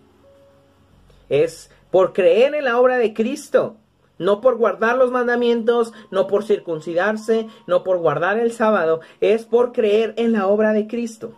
Es 1.28 1.72
por 1.90 2.12
creer 2.12 2.54
en 2.54 2.66
la 2.66 2.78
obra 2.78 2.98
de 2.98 3.14
Cristo 3.14 3.78
no 4.22 4.40
por 4.40 4.56
guardar 4.56 4.96
los 4.96 5.10
mandamientos, 5.10 5.92
no 6.10 6.26
por 6.26 6.44
circuncidarse, 6.44 7.48
no 7.66 7.84
por 7.84 7.98
guardar 7.98 8.38
el 8.38 8.52
sábado, 8.52 9.00
es 9.20 9.44
por 9.44 9.72
creer 9.72 10.14
en 10.16 10.32
la 10.32 10.46
obra 10.46 10.72
de 10.72 10.86
Cristo. 10.86 11.32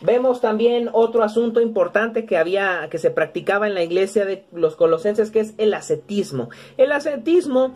Vemos 0.00 0.40
también 0.40 0.90
otro 0.92 1.24
asunto 1.24 1.60
importante 1.60 2.24
que 2.24 2.36
había 2.36 2.88
que 2.88 2.98
se 2.98 3.10
practicaba 3.10 3.66
en 3.66 3.74
la 3.74 3.82
iglesia 3.82 4.24
de 4.24 4.44
los 4.52 4.76
colosenses 4.76 5.32
que 5.32 5.40
es 5.40 5.54
el 5.58 5.74
ascetismo. 5.74 6.50
El 6.76 6.92
ascetismo 6.92 7.74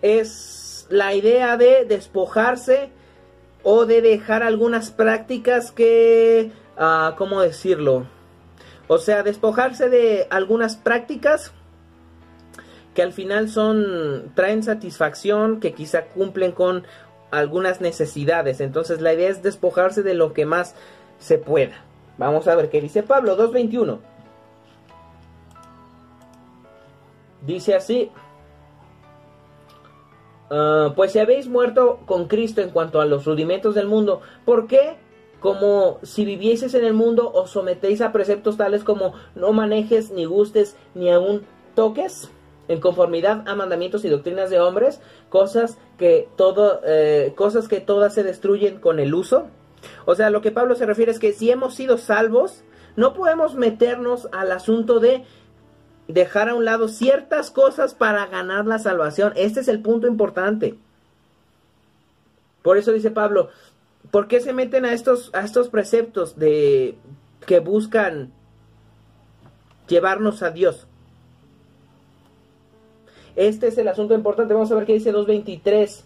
es 0.00 0.86
la 0.88 1.14
idea 1.14 1.56
de 1.56 1.84
despojarse 1.84 2.90
o 3.64 3.86
de 3.86 4.02
dejar 4.02 4.44
algunas 4.44 4.92
prácticas 4.92 5.72
que 5.72 6.52
ah, 6.76 7.14
¿cómo 7.18 7.40
decirlo? 7.40 8.06
O 8.86 8.98
sea, 8.98 9.22
despojarse 9.22 9.88
de 9.88 10.28
algunas 10.30 10.76
prácticas 10.76 11.52
que 12.98 13.02
al 13.02 13.12
final 13.12 13.48
son 13.48 14.32
traen 14.34 14.64
satisfacción, 14.64 15.60
que 15.60 15.72
quizá 15.72 16.06
cumplen 16.06 16.50
con 16.50 16.84
algunas 17.30 17.80
necesidades. 17.80 18.60
Entonces 18.60 19.00
la 19.00 19.14
idea 19.14 19.28
es 19.30 19.40
despojarse 19.40 20.02
de 20.02 20.14
lo 20.14 20.32
que 20.32 20.46
más 20.46 20.74
se 21.20 21.38
pueda. 21.38 21.84
Vamos 22.16 22.48
a 22.48 22.56
ver 22.56 22.70
qué 22.70 22.80
dice 22.80 23.04
Pablo 23.04 23.38
2.21. 23.38 24.00
Dice 27.46 27.76
así. 27.76 28.10
Ah, 30.50 30.92
pues 30.96 31.12
si 31.12 31.20
habéis 31.20 31.46
muerto 31.46 32.00
con 32.04 32.26
Cristo 32.26 32.62
en 32.62 32.70
cuanto 32.70 33.00
a 33.00 33.06
los 33.06 33.24
rudimentos 33.26 33.76
del 33.76 33.86
mundo, 33.86 34.22
¿por 34.44 34.66
qué? 34.66 34.96
Como 35.38 36.00
si 36.02 36.24
vivieseis 36.24 36.74
en 36.74 36.84
el 36.84 36.94
mundo, 36.94 37.30
os 37.32 37.50
sometéis 37.50 38.00
a 38.00 38.10
preceptos 38.10 38.56
tales 38.56 38.82
como 38.82 39.14
no 39.36 39.52
manejes, 39.52 40.10
ni 40.10 40.24
gustes, 40.24 40.76
ni 40.96 41.12
aún 41.12 41.42
toques 41.76 42.32
en 42.68 42.80
conformidad 42.80 43.48
a 43.48 43.54
mandamientos 43.54 44.04
y 44.04 44.08
doctrinas 44.08 44.50
de 44.50 44.60
hombres, 44.60 45.00
cosas 45.30 45.78
que 45.96 46.28
todo, 46.36 46.80
eh, 46.84 47.32
cosas 47.34 47.66
que 47.66 47.80
todas 47.80 48.14
se 48.14 48.22
destruyen 48.22 48.78
con 48.78 49.00
el 49.00 49.14
uso. 49.14 49.48
O 50.04 50.14
sea, 50.14 50.30
lo 50.30 50.40
que 50.40 50.50
Pablo 50.50 50.74
se 50.74 50.86
refiere 50.86 51.10
es 51.10 51.18
que 51.18 51.32
si 51.32 51.50
hemos 51.50 51.74
sido 51.74 51.98
salvos, 51.98 52.62
no 52.96 53.14
podemos 53.14 53.54
meternos 53.54 54.28
al 54.32 54.52
asunto 54.52 55.00
de 55.00 55.24
dejar 56.08 56.48
a 56.48 56.54
un 56.54 56.64
lado 56.64 56.88
ciertas 56.88 57.50
cosas 57.50 57.94
para 57.94 58.26
ganar 58.26 58.66
la 58.66 58.78
salvación. 58.78 59.32
Este 59.36 59.60
es 59.60 59.68
el 59.68 59.80
punto 59.80 60.06
importante. 60.06 60.78
Por 62.62 62.76
eso 62.76 62.92
dice 62.92 63.10
Pablo, 63.10 63.50
¿por 64.10 64.26
qué 64.26 64.40
se 64.40 64.52
meten 64.52 64.84
a 64.84 64.92
estos, 64.92 65.30
a 65.32 65.42
estos 65.42 65.68
preceptos 65.68 66.38
de 66.38 66.98
que 67.46 67.60
buscan 67.60 68.32
llevarnos 69.86 70.42
a 70.42 70.50
Dios? 70.50 70.87
Este 73.38 73.68
es 73.68 73.78
el 73.78 73.86
asunto 73.86 74.14
importante. 74.14 74.52
Vamos 74.52 74.72
a 74.72 74.74
ver 74.74 74.84
qué 74.84 74.94
dice 74.94 75.14
2.23. 75.14 76.00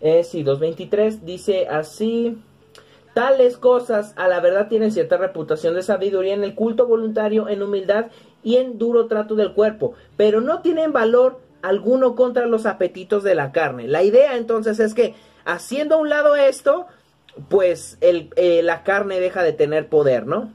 Eh, 0.00 0.24
sí, 0.24 0.42
2.23 0.42 1.20
dice 1.20 1.68
así. 1.68 2.36
Tales 3.14 3.58
cosas 3.58 4.12
a 4.16 4.26
la 4.26 4.40
verdad 4.40 4.66
tienen 4.66 4.90
cierta 4.90 5.16
reputación 5.16 5.74
de 5.74 5.84
sabiduría 5.84 6.34
en 6.34 6.42
el 6.42 6.56
culto 6.56 6.88
voluntario, 6.88 7.48
en 7.48 7.62
humildad 7.62 8.06
y 8.42 8.56
en 8.56 8.76
duro 8.76 9.06
trato 9.06 9.36
del 9.36 9.52
cuerpo, 9.52 9.94
pero 10.16 10.40
no 10.40 10.62
tienen 10.62 10.92
valor 10.92 11.38
alguno 11.62 12.16
contra 12.16 12.46
los 12.46 12.66
apetitos 12.66 13.22
de 13.22 13.36
la 13.36 13.52
carne. 13.52 13.86
La 13.86 14.02
idea 14.02 14.36
entonces 14.36 14.80
es 14.80 14.94
que 14.94 15.14
haciendo 15.44 15.94
a 15.94 15.98
un 15.98 16.08
lado 16.08 16.34
esto, 16.34 16.86
pues 17.48 17.98
eh, 18.00 18.62
la 18.64 18.82
carne 18.82 19.20
deja 19.20 19.44
de 19.44 19.52
tener 19.52 19.88
poder, 19.88 20.26
¿no? 20.26 20.52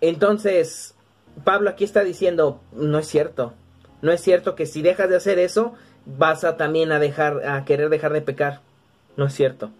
Entonces, 0.00 0.94
Pablo 1.44 1.68
aquí 1.68 1.84
está 1.84 2.02
diciendo, 2.04 2.62
no 2.72 2.98
es 2.98 3.06
cierto, 3.06 3.52
no 4.06 4.12
es 4.12 4.20
cierto 4.20 4.54
que 4.54 4.66
si 4.66 4.82
dejas 4.82 5.08
de 5.08 5.16
hacer 5.16 5.40
eso, 5.40 5.74
vas 6.04 6.44
a 6.44 6.56
también 6.56 6.92
a 6.92 7.00
dejar, 7.00 7.44
a 7.44 7.64
querer 7.64 7.88
dejar 7.88 8.12
de 8.12 8.20
pecar, 8.20 8.60
no 9.16 9.26
es 9.26 9.34
cierto. 9.34 9.72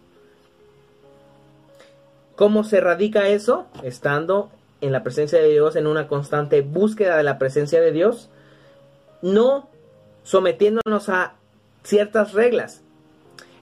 ¿Cómo 2.35 2.65
se 2.65 2.81
radica 2.81 3.29
eso? 3.29 3.69
Estando 3.85 4.51
en 4.81 4.91
la 4.91 5.05
presencia 5.05 5.39
de 5.39 5.49
Dios, 5.49 5.77
en 5.77 5.87
una 5.87 6.09
constante 6.09 6.61
búsqueda 6.61 7.17
de 7.17 7.23
la 7.23 7.39
presencia 7.39 7.81
de 7.81 7.93
Dios, 7.93 8.29
no 9.23 9.69
sometiéndonos 10.25 11.09
a 11.09 11.35
ciertas 11.85 12.33
reglas. 12.33 12.83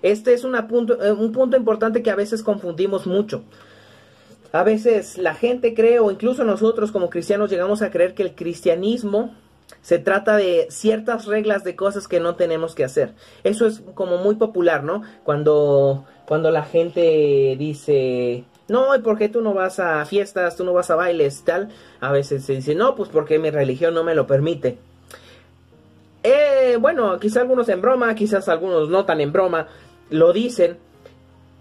Este 0.01 0.33
es 0.33 0.45
eh, 0.45 1.13
un 1.13 1.33
punto 1.33 1.59
importante 1.59 2.03
que 2.03 2.11
a 2.11 2.17
veces 2.17 2.43
confundimos 2.43 3.07
mucho. 3.07 3.45
A 4.51 4.63
veces 4.63 5.19
la 5.19 5.35
gente 5.35 5.75
cree, 5.75 5.99
o 5.99 6.11
incluso 6.11 6.43
nosotros 6.43 6.91
como 6.91 7.11
cristianos 7.11 7.51
llegamos 7.51 7.83
a 7.83 7.91
creer 7.91 8.15
que 8.15 8.23
el 8.23 8.35
cristianismo 8.35 9.35
se 9.83 9.99
trata 9.99 10.37
de 10.37 10.67
ciertas 10.71 11.27
reglas 11.27 11.65
de 11.65 11.77
cosas 11.77 12.09
que 12.09 12.21
no 12.21 12.37
tenemos 12.37 12.75
que 12.75 12.85
hacer. 12.85 13.13
Eso 13.43 13.67
es 13.67 13.83
como 13.95 14.17
muy 14.19 14.37
popular, 14.37 14.83
¿no? 14.83 15.03
Cuando, 15.25 16.05
cuando 16.27 16.51
la 16.51 16.65
gente 16.65 17.55
dice, 17.59 18.45
no, 18.69 18.95
¿y 18.97 19.01
por 19.01 19.19
qué 19.19 19.29
tú 19.29 19.43
no 19.43 19.53
vas 19.53 19.79
a 19.79 20.05
fiestas, 20.07 20.57
tú 20.57 20.65
no 20.65 20.73
vas 20.73 20.91
a 20.91 20.97
bailes 20.97 21.45
tal? 21.45 21.69
A 22.01 22.13
veces 22.13 22.45
se 22.45 22.55
dice, 22.55 22.75
no, 22.75 22.95
pues 22.95 23.11
porque 23.11 23.39
mi 23.39 23.51
religión 23.51 23.95
no 23.95 24.05
me 24.05 24.15
lo 24.15 24.27
permite. 24.27 24.79
Eh, 26.23 26.79
bueno, 26.81 27.19
quizás 27.21 27.43
algunos 27.43 27.69
en 27.69 27.83
broma, 27.83 28.15
quizás 28.15 28.49
algunos 28.49 28.89
no 28.89 29.05
tan 29.05 29.21
en 29.21 29.33
broma, 29.33 29.69
lo 30.09 30.33
dicen. 30.33 30.79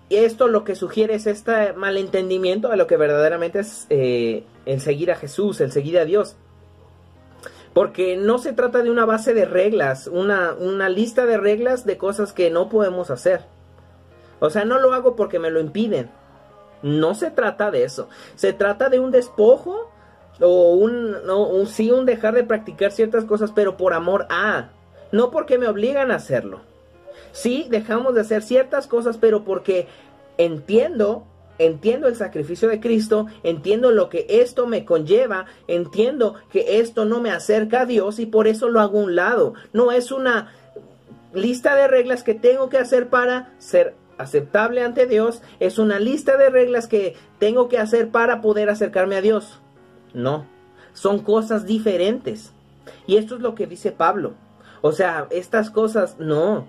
Y 0.07 0.15
esto 0.15 0.47
lo 0.47 0.63
que 0.63 0.75
sugiere 0.75 1.15
es 1.15 1.27
este 1.27 1.73
malentendimiento 1.73 2.69
de 2.69 2.77
lo 2.77 2.87
que 2.87 2.95
verdaderamente 2.95 3.59
es 3.59 3.85
eh, 3.89 4.43
el 4.65 4.79
seguir 4.79 5.11
a 5.11 5.15
Jesús, 5.15 5.59
el 5.59 5.71
seguir 5.73 5.99
a 5.99 6.05
Dios. 6.05 6.37
Porque 7.73 8.17
no 8.17 8.37
se 8.37 8.53
trata 8.53 8.83
de 8.83 8.91
una 8.91 9.05
base 9.05 9.33
de 9.33 9.45
reglas, 9.45 10.07
una, 10.07 10.53
una 10.53 10.89
lista 10.89 11.25
de 11.25 11.37
reglas 11.37 11.85
de 11.85 11.97
cosas 11.97 12.31
que 12.31 12.51
no 12.51 12.69
podemos 12.69 13.09
hacer. 13.09 13.41
O 14.39 14.49
sea, 14.49 14.65
no 14.65 14.79
lo 14.79 14.93
hago 14.93 15.15
porque 15.15 15.39
me 15.39 15.49
lo 15.49 15.59
impiden. 15.59 16.09
No 16.83 17.15
se 17.15 17.31
trata 17.31 17.71
de 17.71 17.83
eso. 17.85 18.09
Se 18.35 18.53
trata 18.53 18.89
de 18.89 18.99
un 18.99 19.09
despojo 19.09 19.89
o 20.39 20.73
un, 20.73 21.25
no, 21.25 21.47
un 21.47 21.65
sí, 21.65 21.91
un 21.91 22.05
dejar 22.05 22.35
de 22.35 22.43
practicar 22.43 22.91
ciertas 22.91 23.25
cosas, 23.25 23.51
pero 23.51 23.77
por 23.77 23.93
amor 23.93 24.27
a. 24.29 24.69
No 25.11 25.31
porque 25.31 25.57
me 25.57 25.67
obligan 25.67 26.11
a 26.11 26.15
hacerlo. 26.15 26.61
Sí, 27.31 27.67
dejamos 27.69 28.15
de 28.15 28.21
hacer 28.21 28.43
ciertas 28.43 28.85
cosas, 28.87 29.17
pero 29.17 29.43
porque 29.43 29.87
entiendo, 30.37 31.25
entiendo 31.57 32.07
el 32.07 32.15
sacrificio 32.15 32.69
de 32.69 32.79
Cristo, 32.79 33.27
entiendo 33.43 33.91
lo 33.91 34.09
que 34.09 34.25
esto 34.27 34.67
me 34.67 34.85
conlleva, 34.85 35.45
entiendo 35.67 36.35
que 36.51 36.79
esto 36.79 37.05
no 37.05 37.21
me 37.21 37.31
acerca 37.31 37.81
a 37.81 37.85
Dios 37.85 38.19
y 38.19 38.25
por 38.25 38.47
eso 38.47 38.69
lo 38.69 38.79
hago 38.79 38.99
a 38.99 39.03
un 39.03 39.15
lado. 39.15 39.53
No 39.71 39.91
es 39.91 40.11
una 40.11 40.51
lista 41.33 41.75
de 41.75 41.87
reglas 41.87 42.23
que 42.23 42.35
tengo 42.35 42.69
que 42.69 42.77
hacer 42.77 43.09
para 43.09 43.53
ser 43.57 43.95
aceptable 44.17 44.83
ante 44.83 45.07
Dios, 45.07 45.41
es 45.59 45.79
una 45.79 45.99
lista 45.99 46.37
de 46.37 46.49
reglas 46.49 46.87
que 46.87 47.15
tengo 47.39 47.67
que 47.67 47.79
hacer 47.79 48.09
para 48.09 48.41
poder 48.41 48.69
acercarme 48.69 49.15
a 49.15 49.21
Dios. 49.21 49.59
No, 50.13 50.45
son 50.93 51.19
cosas 51.19 51.65
diferentes. 51.65 52.51
Y 53.07 53.17
esto 53.17 53.35
es 53.35 53.41
lo 53.41 53.55
que 53.55 53.67
dice 53.67 53.91
Pablo. 53.91 54.33
O 54.81 54.91
sea, 54.91 55.27
estas 55.31 55.69
cosas 55.69 56.17
no 56.19 56.67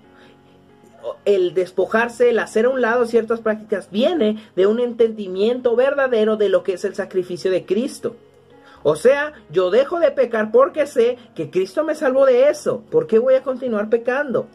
el 1.25 1.53
despojarse, 1.53 2.29
el 2.29 2.39
hacer 2.39 2.65
a 2.65 2.69
un 2.69 2.81
lado 2.81 3.05
ciertas 3.05 3.41
prácticas, 3.41 3.89
viene 3.91 4.43
de 4.55 4.67
un 4.67 4.79
entendimiento 4.79 5.75
verdadero 5.75 6.37
de 6.37 6.49
lo 6.49 6.63
que 6.63 6.73
es 6.73 6.85
el 6.85 6.95
sacrificio 6.95 7.51
de 7.51 7.65
Cristo. 7.65 8.15
O 8.83 8.95
sea, 8.95 9.33
yo 9.49 9.71
dejo 9.71 9.99
de 9.99 10.11
pecar 10.11 10.51
porque 10.51 10.85
sé 10.85 11.17
que 11.33 11.49
Cristo 11.49 11.83
me 11.83 11.95
salvó 11.95 12.25
de 12.25 12.49
eso. 12.49 12.83
¿Por 12.91 13.07
qué 13.07 13.17
voy 13.17 13.33
a 13.33 13.41
continuar 13.41 13.89
pecando? 13.89 14.47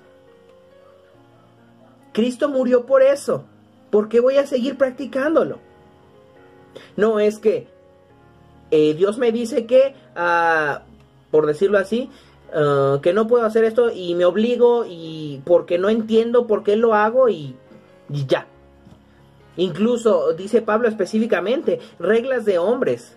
Cristo 2.13 2.49
murió 2.49 2.87
por 2.87 3.03
eso. 3.03 3.45
¿Por 3.91 4.09
qué 4.09 4.21
voy 4.21 4.37
a 4.37 4.47
seguir 4.47 4.79
practicándolo? 4.79 5.59
No 6.97 7.19
es 7.19 7.39
que 7.39 7.67
eh, 8.71 8.95
Dios 8.95 9.19
me 9.19 9.33
dice 9.33 9.67
que, 9.67 9.95
ah, 10.15 10.83
por 11.31 11.47
decirlo 11.47 11.79
así, 11.79 12.09
Ah, 12.53 12.99
que 13.03 13.13
no 13.13 13.27
puedo 13.27 13.45
hacer 13.45 13.65
esto 13.65 13.91
y 13.91 14.15
me 14.15 14.25
obligo 14.25 14.85
y 14.87 15.43
porque 15.45 15.79
no 15.79 15.89
entiendo 15.89 16.47
por 16.47 16.63
qué 16.63 16.77
lo 16.77 16.95
hago 16.95 17.29
y, 17.29 17.57
y 18.09 18.27
ya. 18.27 18.47
Incluso 19.57 20.33
dice 20.33 20.63
Pablo 20.63 20.89
específicamente, 20.89 21.81
reglas 21.99 22.45
de 22.45 22.59
hombres. 22.59 23.17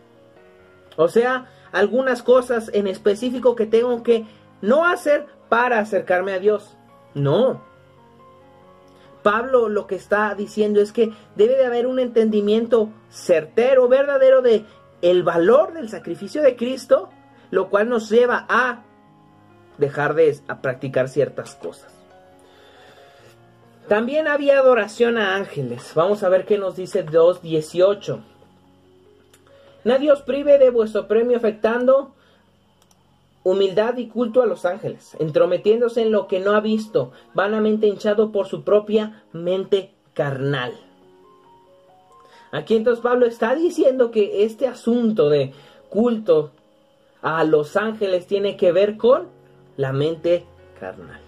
O 0.97 1.07
sea, 1.07 1.49
algunas 1.71 2.21
cosas 2.21 2.69
en 2.73 2.87
específico 2.87 3.55
que 3.55 3.65
tengo 3.65 4.03
que 4.03 4.25
no 4.61 4.85
hacer 4.85 5.25
para 5.49 5.79
acercarme 5.79 6.33
a 6.33 6.39
Dios. 6.39 6.75
No. 7.13 7.61
Pablo 9.23 9.69
lo 9.69 9.87
que 9.87 9.95
está 9.95 10.35
diciendo 10.35 10.81
es 10.81 10.91
que 10.91 11.11
debe 11.35 11.55
de 11.55 11.65
haber 11.65 11.87
un 11.87 11.99
entendimiento 11.99 12.89
certero, 13.09 13.87
verdadero 13.87 14.41
de 14.41 14.65
el 15.01 15.23
valor 15.23 15.73
del 15.73 15.89
sacrificio 15.89 16.41
de 16.41 16.55
Cristo, 16.55 17.09
lo 17.51 17.69
cual 17.69 17.89
nos 17.89 18.09
lleva 18.09 18.45
a 18.49 18.83
dejar 19.77 20.13
de 20.15 20.37
practicar 20.61 21.09
ciertas 21.09 21.55
cosas. 21.55 21.93
También 23.87 24.27
había 24.27 24.59
adoración 24.59 25.17
a 25.17 25.35
ángeles. 25.35 25.91
Vamos 25.93 26.23
a 26.23 26.29
ver 26.29 26.45
qué 26.45 26.57
nos 26.57 26.75
dice 26.75 27.05
2.18. 27.05 28.21
Nadie 29.83 30.11
os 30.11 30.21
prive 30.21 30.57
de 30.57 30.69
vuestro 30.69 31.07
premio 31.07 31.37
afectando 31.37 32.13
humildad 33.43 33.97
y 33.97 34.07
culto 34.07 34.41
a 34.41 34.45
los 34.45 34.63
ángeles, 34.65 35.17
entrometiéndose 35.19 36.01
en 36.01 36.11
lo 36.11 36.27
que 36.27 36.39
no 36.39 36.55
ha 36.55 36.61
visto, 36.61 37.11
vanamente 37.33 37.87
hinchado 37.87 38.31
por 38.31 38.47
su 38.47 38.63
propia 38.63 39.23
mente 39.33 39.91
carnal. 40.13 40.73
Aquí 42.51 42.75
entonces 42.75 43.03
Pablo 43.03 43.25
está 43.25 43.53
diciendo 43.55 44.11
que 44.11 44.45
este 44.45 44.67
asunto 44.67 45.29
de 45.29 45.53
culto 45.89 46.51
a 47.21 47.43
los 47.43 47.75
ángeles 47.75 48.27
tiene 48.27 48.55
que 48.55 48.71
ver 48.71 48.95
con 48.95 49.27
la 49.77 49.91
mente 49.91 50.45
carnal. 50.79 51.19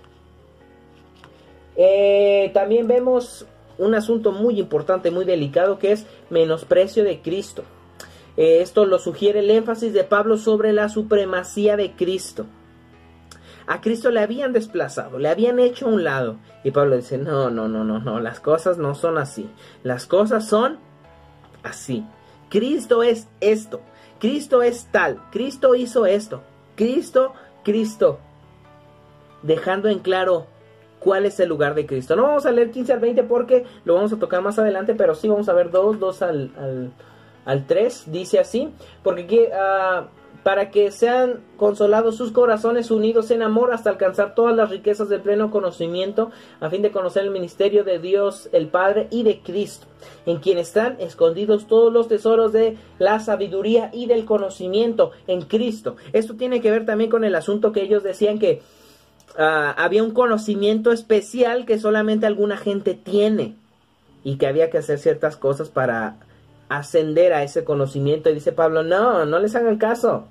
Eh, 1.75 2.51
también 2.53 2.87
vemos 2.87 3.45
un 3.77 3.95
asunto 3.95 4.31
muy 4.31 4.59
importante, 4.59 5.11
muy 5.11 5.25
delicado, 5.25 5.79
que 5.79 5.91
es 5.91 6.05
menosprecio 6.29 7.03
de 7.03 7.21
Cristo. 7.21 7.63
Eh, 8.37 8.61
esto 8.61 8.85
lo 8.85 8.99
sugiere 8.99 9.39
el 9.39 9.51
énfasis 9.51 9.93
de 9.93 10.03
Pablo 10.03 10.37
sobre 10.37 10.73
la 10.73 10.89
supremacía 10.89 11.77
de 11.77 11.93
Cristo. 11.93 12.45
A 13.67 13.81
Cristo 13.81 14.11
le 14.11 14.19
habían 14.19 14.53
desplazado, 14.53 15.17
le 15.17 15.27
habían 15.27 15.59
hecho 15.59 15.87
a 15.87 15.89
un 15.89 16.03
lado. 16.03 16.37
Y 16.63 16.71
Pablo 16.71 16.97
dice, 16.97 17.17
no, 17.17 17.49
no, 17.49 17.67
no, 17.67 17.83
no, 17.83 17.99
no, 17.99 18.19
las 18.19 18.39
cosas 18.39 18.77
no 18.77 18.93
son 18.93 19.17
así. 19.17 19.49
Las 19.83 20.05
cosas 20.05 20.47
son 20.47 20.77
así. 21.63 22.05
Cristo 22.49 23.01
es 23.01 23.27
esto. 23.41 23.81
Cristo 24.19 24.61
es 24.61 24.87
tal. 24.91 25.19
Cristo 25.31 25.73
hizo 25.73 26.05
esto. 26.05 26.41
Cristo, 26.75 27.33
Cristo 27.63 28.19
dejando 29.45 29.89
en 29.89 29.99
claro 29.99 30.47
cuál 30.99 31.25
es 31.25 31.39
el 31.39 31.49
lugar 31.49 31.75
de 31.75 31.85
Cristo. 31.85 32.15
No 32.15 32.23
vamos 32.23 32.45
a 32.45 32.51
leer 32.51 32.71
15 32.71 32.93
al 32.93 32.99
20 32.99 33.23
porque 33.23 33.63
lo 33.85 33.95
vamos 33.95 34.11
a 34.11 34.17
tocar 34.17 34.41
más 34.41 34.57
adelante, 34.57 34.95
pero 34.95 35.13
sí 35.13 35.27
vamos 35.27 35.47
a 35.49 35.53
ver 35.53 35.69
2, 35.69 35.99
2 35.99 36.21
al, 36.23 36.51
al, 36.57 36.91
al 37.45 37.67
3, 37.67 38.05
dice 38.07 38.39
así, 38.39 38.73
porque 39.03 39.51
uh, 39.51 40.05
para 40.41 40.69
que 40.69 40.91
sean 40.91 41.41
consolados 41.57 42.17
sus 42.17 42.31
corazones 42.31 42.91
unidos 42.91 43.31
en 43.31 43.41
amor 43.41 43.73
hasta 43.73 43.89
alcanzar 43.89 44.35
todas 44.35 44.55
las 44.55 44.69
riquezas 44.69 45.09
del 45.09 45.21
pleno 45.21 45.49
conocimiento, 45.51 46.31
a 46.59 46.69
fin 46.69 46.81
de 46.81 46.91
conocer 46.91 47.23
el 47.23 47.31
ministerio 47.31 47.83
de 47.83 47.99
Dios 47.99 48.49
el 48.51 48.67
Padre 48.67 49.07
y 49.09 49.23
de 49.23 49.41
Cristo, 49.41 49.87
en 50.25 50.37
quien 50.37 50.57
están 50.57 50.97
escondidos 50.99 51.67
todos 51.67 51.91
los 51.91 52.07
tesoros 52.07 52.51
de 52.51 52.77
la 52.99 53.19
sabiduría 53.19 53.89
y 53.91 54.05
del 54.07 54.25
conocimiento 54.25 55.11
en 55.27 55.41
Cristo. 55.41 55.95
Esto 56.13 56.35
tiene 56.35 56.61
que 56.61 56.71
ver 56.71 56.85
también 56.85 57.09
con 57.09 57.23
el 57.23 57.35
asunto 57.35 57.71
que 57.71 57.81
ellos 57.81 58.03
decían 58.03 58.37
que 58.37 58.61
Ah, 59.37 59.75
había 59.77 60.03
un 60.03 60.11
conocimiento 60.11 60.91
especial 60.91 61.65
que 61.65 61.77
solamente 61.77 62.25
alguna 62.25 62.57
gente 62.57 62.93
tiene 62.93 63.55
y 64.23 64.37
que 64.37 64.47
había 64.47 64.69
que 64.69 64.77
hacer 64.77 64.97
ciertas 64.97 65.35
cosas 65.35 65.69
para 65.69 66.17
ascender 66.69 67.33
a 67.33 67.43
ese 67.43 67.63
conocimiento. 67.63 68.29
Y 68.29 68.35
dice 68.35 68.53
Pablo, 68.53 68.83
no, 68.83 69.25
no 69.25 69.39
les 69.39 69.55
hagan 69.55 69.77
caso. 69.77 70.25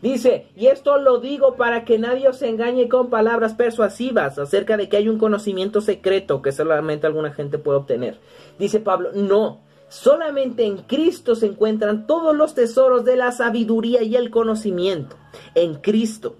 Dice, 0.00 0.46
y 0.54 0.68
esto 0.68 0.98
lo 0.98 1.18
digo 1.18 1.56
para 1.56 1.84
que 1.84 1.98
nadie 1.98 2.28
os 2.28 2.40
engañe 2.42 2.88
con 2.88 3.10
palabras 3.10 3.54
persuasivas 3.54 4.38
acerca 4.38 4.76
de 4.76 4.88
que 4.88 4.96
hay 4.96 5.08
un 5.08 5.18
conocimiento 5.18 5.80
secreto 5.80 6.40
que 6.40 6.52
solamente 6.52 7.08
alguna 7.08 7.32
gente 7.32 7.58
puede 7.58 7.78
obtener. 7.78 8.16
Dice 8.60 8.78
Pablo, 8.78 9.10
no, 9.12 9.60
solamente 9.88 10.64
en 10.66 10.76
Cristo 10.78 11.34
se 11.34 11.46
encuentran 11.46 12.06
todos 12.06 12.36
los 12.36 12.54
tesoros 12.54 13.04
de 13.04 13.16
la 13.16 13.32
sabiduría 13.32 14.04
y 14.04 14.14
el 14.14 14.30
conocimiento. 14.30 15.16
En 15.56 15.74
Cristo 15.74 16.36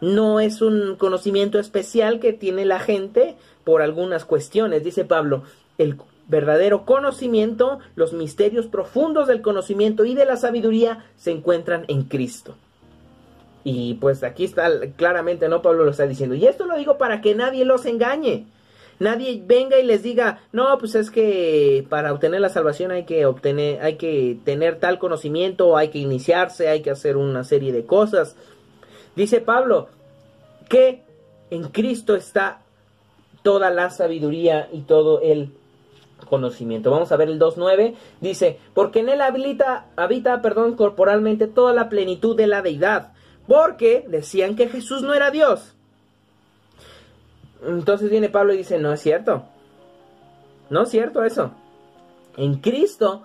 no 0.00 0.40
es 0.40 0.62
un 0.62 0.96
conocimiento 0.96 1.58
especial 1.58 2.20
que 2.20 2.32
tiene 2.32 2.64
la 2.64 2.80
gente 2.80 3.36
por 3.64 3.82
algunas 3.82 4.24
cuestiones. 4.24 4.84
Dice 4.84 5.04
Pablo, 5.04 5.42
el 5.78 5.96
verdadero 6.28 6.84
conocimiento, 6.84 7.80
los 7.96 8.12
misterios 8.12 8.66
profundos 8.66 9.26
del 9.26 9.42
conocimiento 9.42 10.04
y 10.04 10.14
de 10.14 10.24
la 10.24 10.36
sabiduría 10.36 11.04
se 11.16 11.32
encuentran 11.32 11.84
en 11.88 12.04
Cristo. 12.04 12.54
Y 13.64 13.94
pues 13.94 14.22
aquí 14.22 14.44
está 14.44 14.70
claramente, 14.96 15.48
¿no? 15.48 15.60
Pablo 15.60 15.84
lo 15.84 15.90
está 15.90 16.06
diciendo. 16.06 16.34
Y 16.34 16.46
esto 16.46 16.64
lo 16.66 16.76
digo 16.76 16.96
para 16.96 17.20
que 17.20 17.34
nadie 17.34 17.64
los 17.64 17.84
engañe. 17.84 18.46
Nadie 18.98 19.42
venga 19.44 19.78
y 19.78 19.82
les 19.82 20.02
diga, 20.02 20.40
no, 20.52 20.76
pues 20.78 20.94
es 20.94 21.10
que 21.10 21.86
para 21.88 22.12
obtener 22.12 22.42
la 22.42 22.50
salvación 22.50 22.90
hay 22.90 23.04
que 23.04 23.24
obtener, 23.24 23.80
hay 23.80 23.96
que 23.96 24.38
tener 24.44 24.78
tal 24.78 24.98
conocimiento, 24.98 25.78
hay 25.78 25.88
que 25.88 25.98
iniciarse, 25.98 26.68
hay 26.68 26.82
que 26.82 26.90
hacer 26.90 27.16
una 27.16 27.42
serie 27.42 27.72
de 27.72 27.86
cosas. 27.86 28.36
Dice 29.20 29.42
Pablo 29.42 29.88
que 30.70 31.02
en 31.50 31.64
Cristo 31.64 32.16
está 32.16 32.62
toda 33.42 33.68
la 33.68 33.90
sabiduría 33.90 34.70
y 34.72 34.80
todo 34.80 35.20
el 35.20 35.52
conocimiento. 36.30 36.90
Vamos 36.90 37.12
a 37.12 37.18
ver 37.18 37.28
el 37.28 37.38
2.9. 37.38 37.96
Dice, 38.22 38.58
porque 38.72 39.00
en 39.00 39.10
él 39.10 39.20
habita, 39.20 39.88
habita 39.94 40.40
perdón, 40.40 40.74
corporalmente 40.74 41.48
toda 41.48 41.74
la 41.74 41.90
plenitud 41.90 42.34
de 42.34 42.46
la 42.46 42.62
deidad. 42.62 43.12
Porque 43.46 44.06
decían 44.08 44.56
que 44.56 44.70
Jesús 44.70 45.02
no 45.02 45.12
era 45.12 45.30
Dios. 45.30 45.74
Entonces 47.62 48.10
viene 48.10 48.30
Pablo 48.30 48.54
y 48.54 48.56
dice, 48.56 48.78
no 48.78 48.90
es 48.90 49.02
cierto. 49.02 49.44
No 50.70 50.84
es 50.84 50.88
cierto 50.88 51.24
eso. 51.24 51.50
En 52.38 52.54
Cristo, 52.54 53.24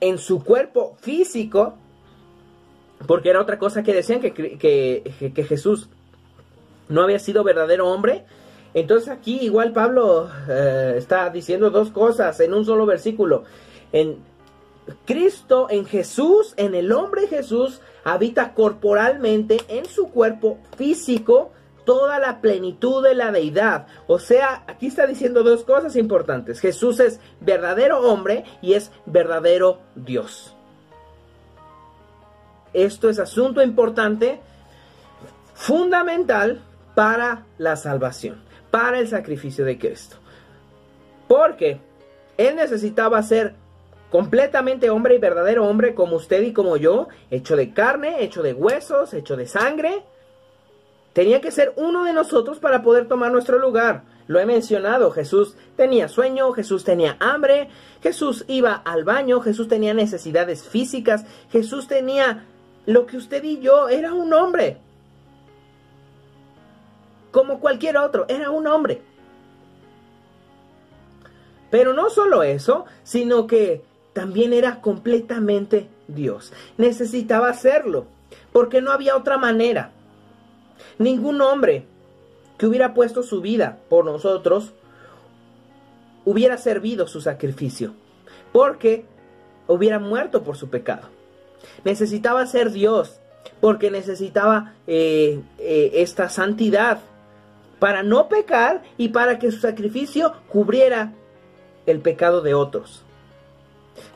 en 0.00 0.16
su 0.16 0.42
cuerpo 0.42 0.96
físico, 1.02 1.74
porque 3.06 3.30
era 3.30 3.40
otra 3.40 3.58
cosa 3.58 3.82
que 3.82 3.94
decían 3.94 4.20
que, 4.20 4.32
que, 4.32 5.44
Jesús 5.44 5.88
no 6.88 7.02
había 7.02 7.18
sido 7.18 7.44
verdadero 7.44 7.88
hombre. 7.88 8.24
Entonces 8.74 9.08
aquí 9.10 9.38
igual 9.42 9.72
Pablo 9.72 10.30
eh, 10.48 10.94
está 10.96 11.28
diciendo 11.30 11.70
dos 11.70 11.90
cosas 11.90 12.38
en 12.40 12.54
un 12.54 12.64
solo 12.64 12.86
versículo. 12.86 13.44
En 13.92 14.18
Cristo, 15.04 15.68
en 15.70 15.84
Jesús, 15.84 16.54
en 16.56 16.74
el 16.74 16.92
hombre 16.92 17.26
Jesús, 17.28 17.80
habita 18.04 18.54
corporalmente 18.54 19.60
en 19.68 19.84
su 19.84 20.08
cuerpo 20.08 20.58
físico 20.76 21.52
toda 21.84 22.18
la 22.18 22.40
plenitud 22.40 23.02
de 23.02 23.14
la 23.14 23.32
deidad. 23.32 23.86
O 24.06 24.18
sea, 24.18 24.64
aquí 24.66 24.86
está 24.86 25.06
diciendo 25.06 25.42
dos 25.42 25.64
cosas 25.64 25.96
importantes. 25.96 26.60
Jesús 26.60 27.00
es 27.00 27.20
verdadero 27.40 28.00
hombre 28.00 28.44
y 28.60 28.74
es 28.74 28.90
verdadero 29.06 29.80
Dios. 29.94 30.54
Esto 32.74 33.08
es 33.08 33.18
asunto 33.18 33.62
importante, 33.62 34.40
fundamental 35.54 36.62
para 36.94 37.44
la 37.58 37.76
salvación, 37.76 38.42
para 38.70 38.98
el 38.98 39.08
sacrificio 39.08 39.64
de 39.64 39.78
Cristo. 39.78 40.16
Porque 41.28 41.80
Él 42.36 42.56
necesitaba 42.56 43.22
ser 43.22 43.54
completamente 44.10 44.90
hombre 44.90 45.14
y 45.14 45.18
verdadero 45.18 45.66
hombre 45.66 45.94
como 45.94 46.16
usted 46.16 46.42
y 46.42 46.52
como 46.52 46.76
yo, 46.76 47.08
hecho 47.30 47.56
de 47.56 47.72
carne, 47.72 48.22
hecho 48.22 48.42
de 48.42 48.52
huesos, 48.52 49.14
hecho 49.14 49.36
de 49.36 49.46
sangre, 49.46 50.04
Tenía 51.12 51.42
que 51.42 51.50
ser 51.50 51.74
uno 51.76 52.04
de 52.04 52.12
nosotros 52.12 52.58
para 52.58 52.82
poder 52.82 53.06
tomar 53.06 53.30
nuestro 53.32 53.58
lugar. 53.58 54.04
Lo 54.28 54.40
he 54.40 54.46
mencionado, 54.46 55.10
Jesús 55.10 55.56
tenía 55.76 56.08
sueño, 56.08 56.52
Jesús 56.52 56.84
tenía 56.84 57.16
hambre, 57.20 57.68
Jesús 58.02 58.44
iba 58.48 58.74
al 58.74 59.04
baño, 59.04 59.40
Jesús 59.40 59.68
tenía 59.68 59.92
necesidades 59.92 60.64
físicas, 60.64 61.26
Jesús 61.50 61.86
tenía 61.86 62.46
lo 62.86 63.06
que 63.06 63.16
usted 63.16 63.42
y 63.44 63.60
yo, 63.60 63.88
era 63.88 64.12
un 64.12 64.32
hombre. 64.32 64.78
Como 67.30 67.60
cualquier 67.60 67.96
otro, 67.96 68.26
era 68.28 68.50
un 68.50 68.66
hombre. 68.66 69.02
Pero 71.70 71.94
no 71.94 72.10
solo 72.10 72.42
eso, 72.42 72.84
sino 73.02 73.46
que 73.46 73.82
también 74.12 74.52
era 74.52 74.80
completamente 74.80 75.88
Dios. 76.06 76.52
Necesitaba 76.76 77.48
hacerlo, 77.48 78.06
porque 78.52 78.82
no 78.82 78.92
había 78.92 79.16
otra 79.16 79.38
manera. 79.38 79.92
Ningún 80.98 81.40
hombre 81.40 81.86
que 82.58 82.66
hubiera 82.66 82.92
puesto 82.92 83.22
su 83.22 83.40
vida 83.40 83.78
por 83.88 84.04
nosotros 84.04 84.72
hubiera 86.24 86.58
servido 86.58 87.06
su 87.06 87.20
sacrificio, 87.20 87.94
porque 88.52 89.06
hubiera 89.66 89.98
muerto 89.98 90.42
por 90.42 90.56
su 90.56 90.68
pecado. 90.68 91.08
Necesitaba 91.84 92.46
ser 92.46 92.70
Dios, 92.70 93.20
porque 93.60 93.90
necesitaba 93.90 94.74
eh, 94.86 95.40
eh, 95.58 95.90
esta 95.94 96.28
santidad 96.28 97.00
para 97.78 98.02
no 98.02 98.28
pecar 98.28 98.82
y 98.96 99.08
para 99.08 99.38
que 99.38 99.50
su 99.50 99.58
sacrificio 99.58 100.34
cubriera 100.48 101.12
el 101.86 102.00
pecado 102.00 102.40
de 102.40 102.54
otros. 102.54 103.02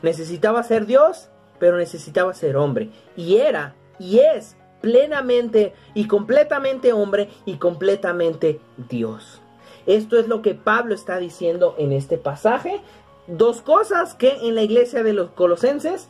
Necesitaba 0.01 0.63
ser 0.63 0.85
Dios, 0.85 1.29
pero 1.59 1.77
necesitaba 1.77 2.33
ser 2.33 2.57
hombre. 2.57 2.89
Y 3.15 3.37
era 3.37 3.75
y 3.99 4.19
es 4.19 4.55
plenamente 4.81 5.73
y 5.93 6.07
completamente 6.07 6.93
hombre 6.93 7.29
y 7.45 7.55
completamente 7.55 8.59
Dios. 8.89 9.41
Esto 9.85 10.19
es 10.19 10.27
lo 10.27 10.41
que 10.41 10.53
Pablo 10.53 10.93
está 10.93 11.17
diciendo 11.17 11.75
en 11.77 11.91
este 11.91 12.17
pasaje. 12.17 12.81
Dos 13.27 13.61
cosas 13.61 14.13
que 14.13 14.47
en 14.47 14.55
la 14.55 14.61
iglesia 14.61 15.03
de 15.03 15.13
los 15.13 15.31
colosenses 15.31 16.09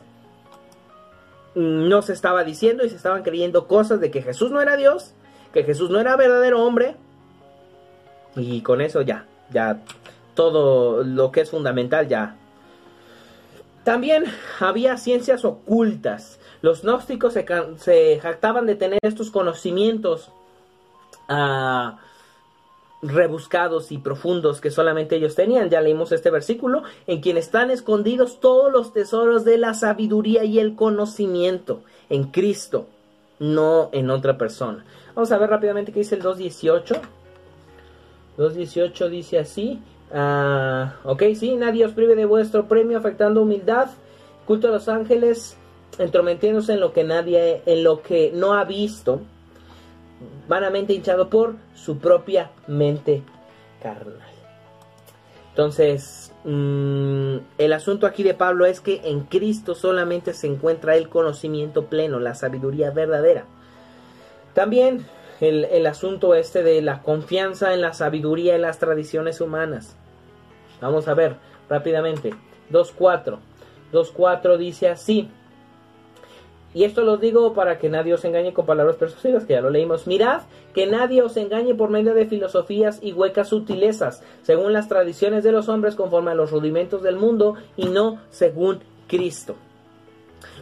no 1.54 2.02
se 2.02 2.12
estaba 2.12 2.44
diciendo 2.44 2.84
y 2.84 2.90
se 2.90 2.96
estaban 2.96 3.22
creyendo 3.22 3.66
cosas 3.66 4.00
de 4.00 4.10
que 4.10 4.22
Jesús 4.22 4.50
no 4.50 4.60
era 4.60 4.76
Dios, 4.76 5.14
que 5.52 5.64
Jesús 5.64 5.90
no 5.90 6.00
era 6.00 6.16
verdadero 6.16 6.62
hombre. 6.64 6.96
Y 8.36 8.60
con 8.62 8.80
eso 8.80 9.02
ya, 9.02 9.26
ya 9.50 9.80
todo 10.34 11.02
lo 11.02 11.32
que 11.32 11.40
es 11.40 11.50
fundamental 11.50 12.08
ya. 12.08 12.36
También 13.84 14.24
había 14.60 14.96
ciencias 14.96 15.44
ocultas 15.44 16.38
los 16.60 16.82
gnósticos 16.82 17.34
se, 17.34 18.20
jactaban 18.20 18.66
de 18.66 18.74
tener 18.74 18.98
estos 19.02 19.30
conocimientos 19.30 20.32
ah, 21.28 21.98
rebuscados 23.02 23.92
y 23.92 23.98
profundos 23.98 24.60
que 24.60 24.70
solamente 24.70 25.16
ellos 25.16 25.34
tenían. 25.34 25.70
Ya 25.70 25.80
leímos 25.80 26.12
este 26.12 26.30
versículo, 26.30 26.82
en 27.06 27.20
quien 27.20 27.36
están 27.36 27.70
escondidos 27.70 28.40
todos 28.40 28.72
los 28.72 28.92
tesoros 28.92 29.44
de 29.44 29.58
la 29.58 29.74
sabiduría 29.74 30.44
y 30.44 30.58
el 30.58 30.74
conocimiento 30.74 31.82
en 32.10 32.24
Cristo, 32.24 32.86
no 33.38 33.90
en 33.92 34.10
otra 34.10 34.36
persona. 34.36 34.84
Vamos 35.14 35.32
a 35.32 35.38
ver 35.38 35.50
rápidamente 35.50 35.92
qué 35.92 36.00
dice 36.00 36.16
el 36.16 36.22
2.18. 36.22 37.00
2.18 38.38 39.08
dice 39.08 39.38
así. 39.38 39.80
Ah, 40.12 40.96
ok, 41.04 41.22
sí, 41.34 41.54
nadie 41.56 41.84
os 41.84 41.92
prive 41.92 42.14
de 42.14 42.24
vuestro 42.24 42.66
premio 42.66 42.98
afectando 42.98 43.42
humildad, 43.42 43.88
culto 44.46 44.68
a 44.68 44.70
los 44.70 44.88
ángeles, 44.88 45.56
entrometiéndose 45.98 46.74
en 46.74 46.80
lo 46.80 46.92
que 46.92 47.04
nadie, 47.04 47.62
en 47.66 47.84
lo 47.84 48.00
que 48.00 48.32
no 48.34 48.54
ha 48.54 48.64
visto, 48.64 49.20
vanamente 50.48 50.92
hinchado 50.92 51.28
por 51.28 51.56
su 51.74 51.98
propia 51.98 52.50
mente 52.66 53.22
carnal. 53.82 54.20
Entonces, 55.50 56.32
mm, 56.44 57.36
el 57.58 57.72
asunto 57.72 58.06
aquí 58.06 58.22
de 58.22 58.34
Pablo 58.34 58.64
es 58.64 58.80
que 58.80 59.00
en 59.04 59.22
Cristo 59.22 59.74
solamente 59.74 60.32
se 60.32 60.46
encuentra 60.46 60.96
el 60.96 61.08
conocimiento 61.08 61.86
pleno, 61.86 62.20
la 62.20 62.34
sabiduría 62.34 62.90
verdadera. 62.90 63.44
También 64.54 65.04
el, 65.40 65.64
el 65.64 65.86
asunto 65.86 66.34
este 66.34 66.62
de 66.62 66.80
la 66.80 67.02
confianza 67.02 67.74
en 67.74 67.80
la 67.80 67.92
sabiduría 67.92 68.56
y 68.56 68.60
las 68.60 68.78
tradiciones 68.78 69.40
humanas. 69.40 69.96
Vamos 70.80 71.08
a 71.08 71.14
ver 71.14 71.36
rápidamente. 71.68 72.30
2.4. 72.70 73.38
2.4 73.92 74.56
dice 74.58 74.88
así. 74.88 75.30
Y 76.74 76.84
esto 76.84 77.02
lo 77.02 77.16
digo 77.16 77.54
para 77.54 77.78
que 77.78 77.88
nadie 77.88 78.14
os 78.14 78.24
engañe 78.24 78.52
con 78.52 78.66
palabras 78.66 78.96
persuasivas, 78.96 79.44
que 79.44 79.54
ya 79.54 79.60
lo 79.60 79.70
leímos. 79.70 80.06
Mirad 80.06 80.42
que 80.74 80.86
nadie 80.86 81.22
os 81.22 81.36
engañe 81.36 81.74
por 81.74 81.88
medio 81.88 82.14
de 82.14 82.26
filosofías 82.26 82.98
y 83.02 83.12
huecas 83.12 83.48
sutilezas, 83.48 84.22
según 84.42 84.72
las 84.72 84.88
tradiciones 84.88 85.44
de 85.44 85.52
los 85.52 85.68
hombres, 85.68 85.94
conforme 85.94 86.30
a 86.30 86.34
los 86.34 86.50
rudimentos 86.50 87.02
del 87.02 87.16
mundo, 87.16 87.54
y 87.76 87.86
no 87.86 88.20
según 88.30 88.80
Cristo. 89.06 89.56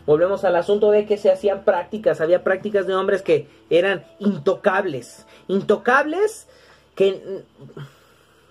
Volvemos 0.07 0.45
al 0.45 0.55
asunto 0.55 0.91
de 0.91 1.05
que 1.05 1.17
se 1.17 1.31
hacían 1.31 1.65
prácticas, 1.65 2.21
había 2.21 2.45
prácticas 2.45 2.87
de 2.87 2.95
hombres 2.95 3.23
que 3.23 3.49
eran 3.69 4.05
intocables, 4.21 5.27
intocables 5.49 6.47
que 6.95 7.43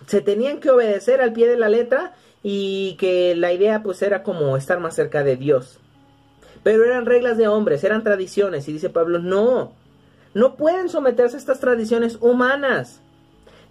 se 0.06 0.22
tenían 0.22 0.60
que 0.60 0.70
obedecer 0.70 1.22
al 1.22 1.32
pie 1.32 1.48
de 1.48 1.58
la 1.58 1.70
letra 1.70 2.14
y 2.44 2.96
que 3.00 3.36
la 3.36 3.54
idea 3.54 3.82
pues 3.82 4.02
era 4.02 4.22
como 4.22 4.58
estar 4.58 4.80
más 4.80 4.96
cerca 4.96 5.24
de 5.24 5.38
Dios. 5.38 5.80
Pero 6.66 6.84
eran 6.84 7.06
reglas 7.06 7.38
de 7.38 7.48
hombres, 7.48 7.84
eran 7.84 8.04
tradiciones. 8.04 8.68
Y 8.68 8.74
dice 8.74 8.90
Pablo, 8.90 9.20
no, 9.20 9.74
no 10.34 10.56
pueden 10.56 10.90
someterse 10.90 11.36
a 11.36 11.40
estas 11.40 11.60
tradiciones 11.60 12.18
humanas. 12.22 13.02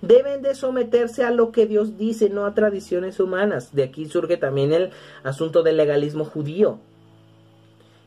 Deben 0.00 0.42
de 0.42 0.54
someterse 0.54 1.24
a 1.24 1.32
lo 1.32 1.50
que 1.50 1.66
Dios 1.66 1.98
dice, 1.98 2.30
no 2.30 2.46
a 2.46 2.54
tradiciones 2.54 3.18
humanas. 3.18 3.74
De 3.74 3.82
aquí 3.82 4.06
surge 4.06 4.36
también 4.36 4.72
el 4.72 4.90
asunto 5.24 5.64
del 5.64 5.76
legalismo 5.76 6.24
judío. 6.24 6.78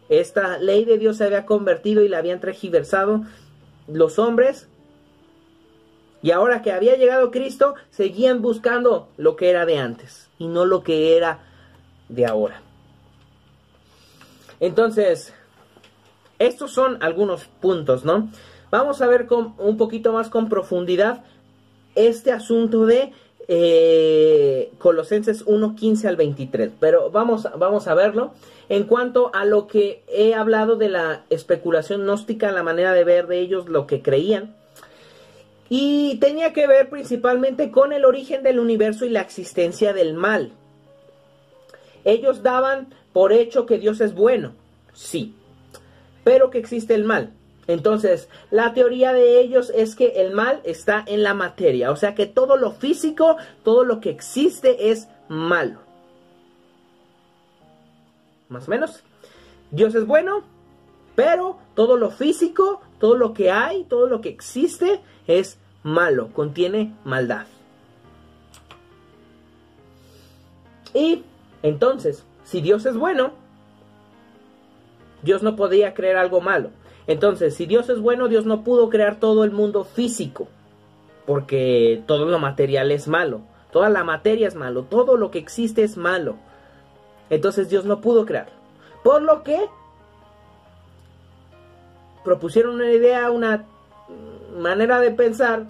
Esta 0.08 0.58
ley 0.58 0.86
de 0.86 0.98
Dios 0.98 1.18
se 1.18 1.26
había 1.26 1.46
convertido 1.46 2.02
y 2.02 2.08
la 2.08 2.20
habían 2.20 2.40
transgiversado 2.40 3.26
los 3.90 4.20
hombres 4.20 4.70
Y 6.22 6.32
ahora 6.32 6.62
que 6.62 6.72
había 6.72 6.96
llegado 6.96 7.30
Cristo, 7.30 7.76
seguían 7.90 8.42
buscando 8.42 9.10
lo 9.18 9.36
que 9.36 9.50
era 9.50 9.66
de 9.66 9.80
antes 9.80 10.30
y 10.40 10.48
no 10.48 10.64
lo 10.64 10.82
que 10.82 11.18
era 11.18 11.40
de 12.08 12.26
ahora. 12.26 12.62
Entonces, 14.60 15.34
estos 16.40 16.72
son 16.72 16.98
algunos 17.02 17.46
puntos, 17.46 18.06
¿no? 18.06 18.30
Vamos 18.70 19.02
a 19.02 19.08
ver 19.08 19.28
con, 19.28 19.54
un 19.58 19.78
poquito 19.78 20.12
más 20.14 20.30
con 20.30 20.50
profundidad 20.50 21.24
este 21.96 22.32
asunto 22.32 22.86
de 22.86 23.12
eh, 23.48 24.72
Colosenses 24.78 25.44
1, 25.46 25.76
15 25.76 26.08
al 26.08 26.16
23. 26.16 26.72
Pero 26.80 27.10
vamos, 27.12 27.48
vamos 27.58 27.88
a 27.88 27.96
verlo. 27.96 28.34
En 28.70 28.84
cuanto 28.84 29.32
a 29.34 29.46
lo 29.46 29.68
que 29.68 30.04
he 30.10 30.34
hablado 30.34 30.76
de 30.76 30.90
la 30.90 31.24
especulación 31.30 32.02
gnóstica, 32.02 32.52
la 32.52 32.64
manera 32.64 32.94
de 32.94 33.04
ver 33.04 33.28
de 33.28 33.40
ellos 33.40 33.70
lo 33.70 33.88
que 33.88 34.02
creían. 34.02 34.56
Y 35.70 36.18
tenía 36.20 36.54
que 36.54 36.68
ver 36.68 36.90
principalmente 36.90 37.72
con 37.72 37.94
el 37.94 38.06
origen 38.06 38.44
del 38.44 38.60
universo 38.60 39.06
y 39.06 39.10
la 39.10 39.22
existencia 39.22 39.94
del 39.94 40.14
mal. 40.14 40.52
Ellos 42.04 42.44
daban 42.44 42.94
por 43.18 43.34
hecho 43.34 43.66
que 43.66 43.80
Dios 43.80 44.00
es 44.00 44.14
bueno, 44.14 44.54
sí, 44.94 45.34
pero 46.24 46.52
que 46.52 46.60
existe 46.60 46.94
el 46.94 47.04
mal. 47.04 47.34
Entonces, 47.66 48.30
la 48.52 48.76
teoría 48.76 49.12
de 49.12 49.40
ellos 49.42 49.72
es 49.74 49.96
que 49.96 50.22
el 50.22 50.36
mal 50.36 50.62
está 50.64 51.04
en 51.08 51.24
la 51.24 51.34
materia, 51.34 51.90
o 51.90 51.96
sea 51.96 52.14
que 52.14 52.28
todo 52.28 52.58
lo 52.58 52.74
físico, 52.74 53.38
todo 53.64 53.84
lo 53.86 54.02
que 54.02 54.12
existe 54.12 54.92
es 54.92 55.08
malo. 55.30 55.80
Más 58.50 58.68
o 58.68 58.70
menos. 58.70 59.02
Dios 59.72 59.96
es 59.96 60.06
bueno, 60.06 60.44
pero 61.16 61.58
todo 61.74 61.98
lo 61.98 62.12
físico, 62.12 62.82
todo 63.00 63.16
lo 63.16 63.34
que 63.34 63.50
hay, 63.50 63.86
todo 63.86 64.06
lo 64.06 64.22
que 64.22 64.30
existe 64.30 65.02
es 65.26 65.58
malo, 65.82 66.32
contiene 66.34 66.94
maldad. 67.04 67.48
Y 70.94 71.24
entonces, 71.64 72.24
si 72.48 72.62
Dios 72.62 72.86
es 72.86 72.96
bueno, 72.96 73.32
Dios 75.22 75.44
no 75.44 75.58
podía 75.58 75.94
crear 75.94 76.16
algo 76.16 76.40
malo. 76.40 76.70
Entonces, 77.06 77.56
si 77.56 77.66
Dios 77.66 77.90
es 77.90 78.00
bueno, 78.00 78.30
Dios 78.30 78.46
no 78.46 78.64
pudo 78.64 78.90
crear 78.90 79.20
todo 79.20 79.44
el 79.44 79.52
mundo 79.52 79.84
físico, 79.84 80.48
porque 81.26 82.02
todo 82.08 82.26
lo 82.26 82.40
material 82.40 82.92
es 82.92 83.10
malo, 83.10 83.42
toda 83.72 83.90
la 83.90 84.06
materia 84.06 84.48
es 84.48 84.56
malo, 84.56 84.84
todo 84.84 85.18
lo 85.18 85.30
que 85.30 85.40
existe 85.40 85.84
es 85.84 85.98
malo. 85.98 86.38
Entonces 87.30 87.68
Dios 87.68 87.84
no 87.84 88.00
pudo 88.00 88.26
crearlo. 88.26 88.54
Por 89.04 89.22
lo 89.22 89.44
que 89.44 89.68
propusieron 92.24 92.76
una 92.76 92.92
idea, 92.92 93.30
una 93.30 93.66
manera 94.58 95.02
de 95.02 95.12
pensar 95.12 95.66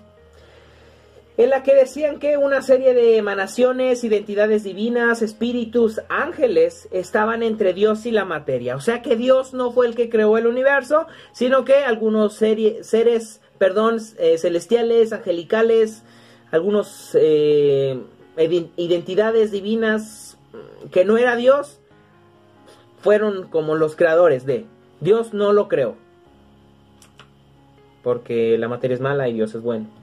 en 1.37 1.51
la 1.51 1.61
que 1.61 1.75
decían 1.75 2.17
que 2.17 2.35
una 2.35 2.63
serie 2.63 2.95
de 2.95 3.17
emanaciones, 3.17 4.03
identidades 4.03 4.63
divinas, 4.63 5.21
espíritus, 5.21 6.01
ángeles 6.09 6.87
estaban 6.91 7.43
entre 7.43 7.73
Dios 7.73 8.07
y 8.07 8.11
la 8.11 8.25
materia. 8.25 8.75
O 8.75 8.81
sea 8.81 9.03
que 9.03 9.15
Dios 9.15 9.53
no 9.53 9.71
fue 9.71 9.85
el 9.85 9.95
que 9.95 10.09
creó 10.09 10.37
el 10.39 10.47
universo, 10.47 11.05
sino 11.33 11.63
que 11.63 11.75
algunos 11.75 12.33
seres, 12.33 13.41
perdón, 13.59 13.99
eh, 14.17 14.39
celestiales, 14.39 15.13
angelicales, 15.13 16.03
algunos 16.49 17.11
eh, 17.13 18.01
identidades 18.75 19.51
divinas 19.51 20.37
que 20.91 21.05
no 21.05 21.17
era 21.17 21.35
Dios, 21.35 21.79
fueron 22.99 23.47
como 23.47 23.75
los 23.75 23.95
creadores 23.95 24.45
de. 24.47 24.65
Dios 25.01 25.35
no 25.35 25.53
lo 25.53 25.67
creó. 25.67 25.95
Porque 28.01 28.57
la 28.57 28.67
materia 28.67 28.95
es 28.95 29.01
mala 29.01 29.27
y 29.27 29.33
Dios 29.33 29.53
es 29.53 29.61
bueno. 29.61 29.96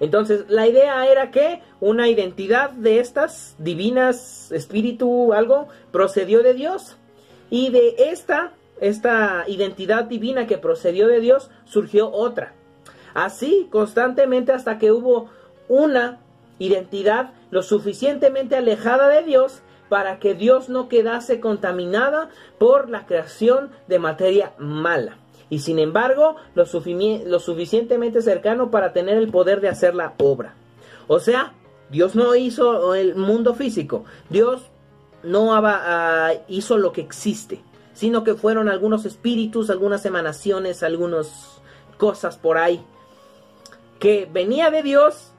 Entonces, 0.00 0.44
la 0.48 0.66
idea 0.66 1.06
era 1.06 1.30
que 1.30 1.62
una 1.80 2.08
identidad 2.08 2.70
de 2.70 3.00
estas, 3.00 3.54
divinas, 3.58 4.50
espíritu, 4.52 5.32
algo, 5.32 5.68
procedió 5.92 6.42
de 6.42 6.54
Dios. 6.54 6.96
Y 7.50 7.70
de 7.70 7.94
esta, 8.10 8.52
esta 8.80 9.44
identidad 9.46 10.04
divina 10.04 10.46
que 10.46 10.58
procedió 10.58 11.08
de 11.08 11.20
Dios, 11.20 11.50
surgió 11.64 12.10
otra. 12.10 12.52
Así, 13.14 13.68
constantemente 13.70 14.52
hasta 14.52 14.78
que 14.78 14.92
hubo 14.92 15.28
una 15.68 16.18
identidad 16.58 17.32
lo 17.50 17.62
suficientemente 17.62 18.56
alejada 18.56 19.08
de 19.08 19.22
Dios 19.22 19.62
para 19.88 20.18
que 20.18 20.34
Dios 20.34 20.68
no 20.68 20.88
quedase 20.88 21.40
contaminada 21.40 22.30
por 22.58 22.90
la 22.90 23.06
creación 23.06 23.70
de 23.86 23.98
materia 23.98 24.52
mala 24.58 25.18
y 25.54 25.60
sin 25.60 25.78
embargo 25.78 26.34
lo, 26.56 26.66
suficientemente 26.66 28.22
cercano 28.22 28.72
para 28.72 28.92
tener 28.92 29.18
el 29.18 29.30
poder 29.30 29.60
de 29.60 29.68
hacer 29.68 29.94
la 29.94 30.12
obra. 30.18 30.56
O 31.06 31.20
sea, 31.20 31.52
Dios 31.90 32.16
no 32.16 32.34
hizo 32.34 32.96
el 32.96 33.14
mundo 33.14 33.54
físico, 33.54 34.04
Dios 34.28 34.62
no 35.22 35.54
ah, 35.54 36.32
hizo 36.48 36.76
lo 36.76 36.90
que 36.90 37.02
existe, 37.02 37.62
sino 37.92 38.24
que 38.24 38.34
fueron 38.34 38.68
algunos 38.68 39.04
espíritus, 39.04 39.70
algunas 39.70 40.04
emanaciones, 40.06 40.82
algunas 40.82 41.60
cosas 41.98 42.36
por 42.36 42.58
ahí, 42.58 42.84
que 44.00 44.28
venía 44.28 44.72
de 44.72 44.82
Dios, 44.82 45.30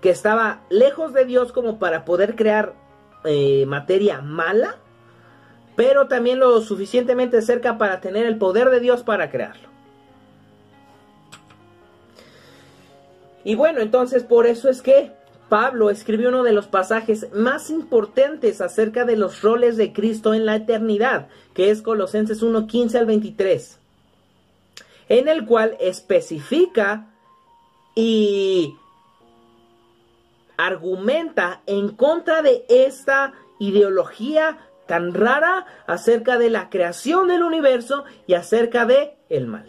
que 0.00 0.10
estaba 0.10 0.62
lejos 0.70 1.12
de 1.12 1.24
Dios 1.24 1.52
como 1.52 1.78
para 1.78 2.04
poder 2.04 2.34
crear 2.34 2.74
eh, 3.22 3.64
materia 3.68 4.22
mala, 4.22 4.78
pero 5.76 6.08
también 6.08 6.38
lo 6.38 6.60
suficientemente 6.60 7.42
cerca 7.42 7.78
para 7.78 8.00
tener 8.00 8.26
el 8.26 8.36
poder 8.36 8.70
de 8.70 8.80
Dios 8.80 9.02
para 9.02 9.30
crearlo. 9.30 9.68
Y 13.44 13.54
bueno, 13.54 13.80
entonces 13.80 14.22
por 14.22 14.46
eso 14.46 14.68
es 14.68 14.82
que 14.82 15.12
Pablo 15.48 15.90
escribió 15.90 16.28
uno 16.28 16.44
de 16.44 16.52
los 16.52 16.66
pasajes 16.66 17.30
más 17.34 17.70
importantes 17.70 18.60
acerca 18.60 19.04
de 19.04 19.16
los 19.16 19.42
roles 19.42 19.76
de 19.76 19.92
Cristo 19.92 20.32
en 20.32 20.46
la 20.46 20.56
eternidad, 20.56 21.28
que 21.52 21.70
es 21.70 21.82
Colosenses 21.82 22.42
1, 22.42 22.66
15 22.66 22.98
al 22.98 23.06
23, 23.06 23.78
en 25.08 25.28
el 25.28 25.44
cual 25.44 25.76
especifica 25.80 27.08
y 27.94 28.74
argumenta 30.56 31.62
en 31.66 31.88
contra 31.96 32.40
de 32.42 32.64
esta 32.68 33.34
ideología 33.58 34.58
tan 34.92 35.14
rara 35.14 35.64
acerca 35.86 36.36
de 36.36 36.50
la 36.50 36.68
creación 36.68 37.28
del 37.28 37.44
universo 37.44 38.04
y 38.26 38.34
acerca 38.34 38.84
de 38.84 39.16
el 39.30 39.46
mal. 39.46 39.64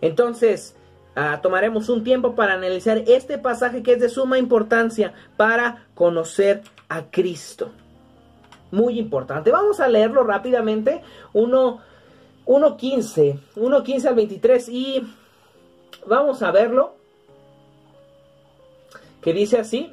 Entonces, 0.00 0.76
ah, 1.16 1.40
tomaremos 1.42 1.88
un 1.88 2.04
tiempo 2.04 2.36
para 2.36 2.52
analizar 2.52 2.98
este 2.98 3.38
pasaje 3.38 3.82
que 3.82 3.94
es 3.94 4.00
de 4.00 4.08
suma 4.08 4.38
importancia 4.38 5.12
para 5.36 5.88
conocer 5.96 6.62
a 6.88 7.10
Cristo. 7.10 7.72
Muy 8.70 8.96
importante. 8.96 9.50
Vamos 9.50 9.80
a 9.80 9.88
leerlo 9.88 10.22
rápidamente. 10.22 11.02
1.15, 11.32 11.80
1.15 12.46 14.06
al 14.06 14.14
23 14.14 14.68
y 14.68 15.02
vamos 16.06 16.44
a 16.44 16.52
verlo. 16.52 16.94
Que 19.20 19.32
dice 19.32 19.58
así, 19.58 19.90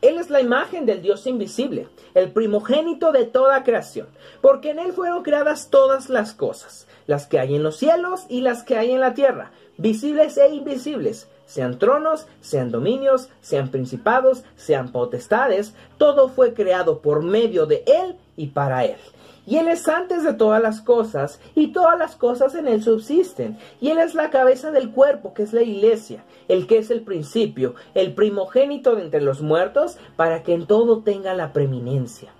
Él 0.00 0.18
es 0.18 0.30
la 0.30 0.40
imagen 0.40 0.86
del 0.86 1.02
Dios 1.02 1.26
invisible 1.26 1.88
el 2.14 2.32
primogénito 2.32 3.12
de 3.12 3.24
toda 3.24 3.62
creación, 3.64 4.06
porque 4.40 4.70
en 4.70 4.78
él 4.78 4.92
fueron 4.92 5.22
creadas 5.22 5.70
todas 5.70 6.08
las 6.08 6.34
cosas, 6.34 6.86
las 7.06 7.26
que 7.26 7.38
hay 7.38 7.54
en 7.54 7.62
los 7.62 7.76
cielos 7.76 8.24
y 8.28 8.40
las 8.40 8.62
que 8.62 8.76
hay 8.76 8.92
en 8.92 9.00
la 9.00 9.14
tierra, 9.14 9.50
visibles 9.76 10.36
e 10.36 10.48
invisibles, 10.48 11.28
sean 11.46 11.78
tronos, 11.78 12.26
sean 12.40 12.70
dominios, 12.70 13.28
sean 13.40 13.70
principados, 13.70 14.44
sean 14.56 14.92
potestades, 14.92 15.74
todo 15.96 16.28
fue 16.28 16.54
creado 16.54 17.00
por 17.00 17.22
medio 17.22 17.66
de 17.66 17.84
él 17.86 18.16
y 18.36 18.48
para 18.48 18.84
él. 18.84 18.98
Y 19.48 19.56
Él 19.56 19.68
es 19.68 19.88
antes 19.88 20.24
de 20.24 20.34
todas 20.34 20.60
las 20.60 20.82
cosas, 20.82 21.40
y 21.54 21.68
todas 21.68 21.98
las 21.98 22.16
cosas 22.16 22.54
en 22.54 22.68
Él 22.68 22.82
subsisten. 22.82 23.56
Y 23.80 23.88
Él 23.88 23.96
es 23.96 24.14
la 24.14 24.28
cabeza 24.28 24.72
del 24.72 24.90
cuerpo, 24.90 25.32
que 25.32 25.42
es 25.42 25.54
la 25.54 25.62
iglesia, 25.62 26.22
el 26.48 26.66
que 26.66 26.76
es 26.76 26.90
el 26.90 27.00
principio, 27.00 27.74
el 27.94 28.12
primogénito 28.12 28.94
de 28.94 29.04
entre 29.04 29.22
los 29.22 29.40
muertos, 29.40 29.96
para 30.16 30.42
que 30.42 30.52
en 30.52 30.66
todo 30.66 30.98
tenga 30.98 31.32
la 31.32 31.54
preeminencia. 31.54 32.30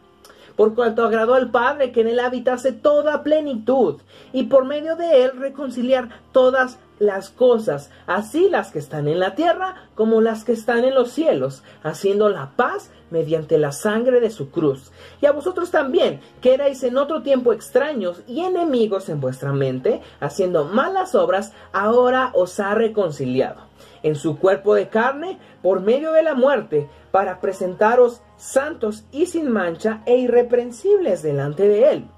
Por 0.55 0.75
cuanto 0.75 1.03
agradó 1.03 1.33
al 1.33 1.51
Padre 1.51 1.92
que 1.92 2.03
en 2.03 2.09
Él 2.09 2.21
habitase 2.21 2.73
toda 2.73 3.23
plenitud, 3.23 4.03
y 4.35 4.42
por 4.42 4.66
medio 4.66 4.94
de 4.94 5.25
Él 5.25 5.31
reconciliar 5.38 6.11
todas 6.33 6.79
las 6.99 7.31
cosas, 7.31 7.91
así 8.07 8.49
las 8.49 8.71
que 8.71 8.79
están 8.79 9.09
en 9.09 9.21
la 9.21 9.35
tierra 9.35 9.89
como 9.95 10.21
las 10.21 10.45
que 10.45 10.53
están 10.53 10.85
en 10.85 10.95
los 10.95 11.11
cielos, 11.11 11.63
haciendo 11.83 12.29
la 12.29 12.53
paz 12.57 12.91
mediante 13.11 13.59
la 13.59 13.73
sangre 13.73 14.21
de 14.21 14.31
su 14.31 14.51
cruz. 14.51 14.93
Y 15.21 15.27
a 15.27 15.33
vosotros 15.33 15.71
también, 15.71 16.21
que 16.41 16.55
erais 16.55 16.83
en 16.83 16.99
otro 16.99 17.23
tiempo 17.23 17.53
extraños 17.53 18.23
y 18.27 18.41
enemigos 18.41 19.09
en 19.09 19.21
vuestra 19.21 19.53
mente, 19.53 20.03
haciendo 20.21 20.65
malas 20.65 21.15
obras, 21.15 21.53
ahora 21.73 22.31
os 22.35 22.61
ha 22.61 22.75
reconciliado 22.75 23.69
en 24.03 24.15
su 24.15 24.39
cuerpo 24.39 24.75
de 24.75 24.89
carne 24.89 25.39
por 25.63 25.81
medio 25.81 26.13
de 26.13 26.23
la 26.23 26.35
muerte, 26.35 26.89
para 27.11 27.41
presentaros 27.41 28.21
santos 28.37 29.05
y 29.11 29.27
sin 29.27 29.51
mancha 29.51 30.03
e 30.07 30.19
irreprensibles 30.19 31.23
delante 31.23 31.67
de 31.67 31.91
él 31.91 32.09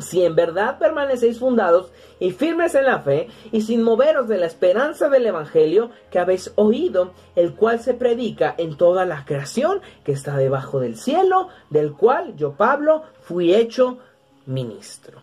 si 0.00 0.24
en 0.24 0.34
verdad 0.34 0.78
permanecéis 0.78 1.38
fundados 1.38 1.90
y 2.18 2.32
firmes 2.32 2.74
en 2.74 2.86
la 2.86 3.00
fe, 3.00 3.28
y 3.52 3.62
sin 3.62 3.82
moveros 3.82 4.28
de 4.28 4.38
la 4.38 4.46
esperanza 4.46 5.08
del 5.08 5.26
Evangelio 5.26 5.90
que 6.10 6.18
habéis 6.18 6.52
oído, 6.56 7.12
el 7.36 7.54
cual 7.54 7.80
se 7.80 7.94
predica 7.94 8.54
en 8.58 8.76
toda 8.76 9.04
la 9.04 9.24
creación 9.24 9.80
que 10.04 10.12
está 10.12 10.36
debajo 10.36 10.80
del 10.80 10.96
cielo, 10.96 11.48
del 11.70 11.92
cual 11.92 12.36
yo, 12.36 12.52
Pablo, 12.52 13.04
fui 13.22 13.54
hecho 13.54 13.98
ministro. 14.46 15.22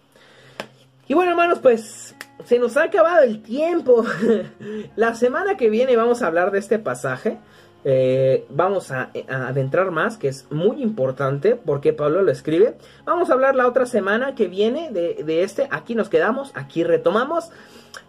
Y 1.07 1.13
bueno, 1.13 1.31
hermanos, 1.31 1.59
pues 1.59 2.15
se 2.45 2.59
nos 2.59 2.75
ha 2.77 2.83
acabado 2.83 3.23
el 3.23 3.41
tiempo. 3.41 4.03
la 4.95 5.15
semana 5.15 5.55
que 5.55 5.69
viene 5.69 5.95
vamos 5.95 6.21
a 6.21 6.27
hablar 6.27 6.51
de 6.51 6.59
este 6.59 6.79
pasaje. 6.79 7.37
Eh, 7.89 8.45
vamos 8.49 8.91
a, 8.91 9.11
adentrar 9.29 9.91
más, 9.91 10.17
que 10.17 10.27
es 10.27 10.45
muy 10.51 10.83
importante 10.83 11.55
porque 11.55 11.93
Pablo 11.93 12.21
lo 12.21 12.33
escribe. 12.33 12.75
Vamos 13.05 13.29
a 13.29 13.33
hablar 13.33 13.55
la 13.55 13.65
otra 13.65 13.85
semana 13.85 14.35
que 14.35 14.49
viene 14.49 14.91
de, 14.91 15.23
de 15.23 15.43
este. 15.43 15.69
Aquí 15.71 15.95
nos 15.95 16.09
quedamos, 16.09 16.51
aquí 16.53 16.83
retomamos. 16.83 17.49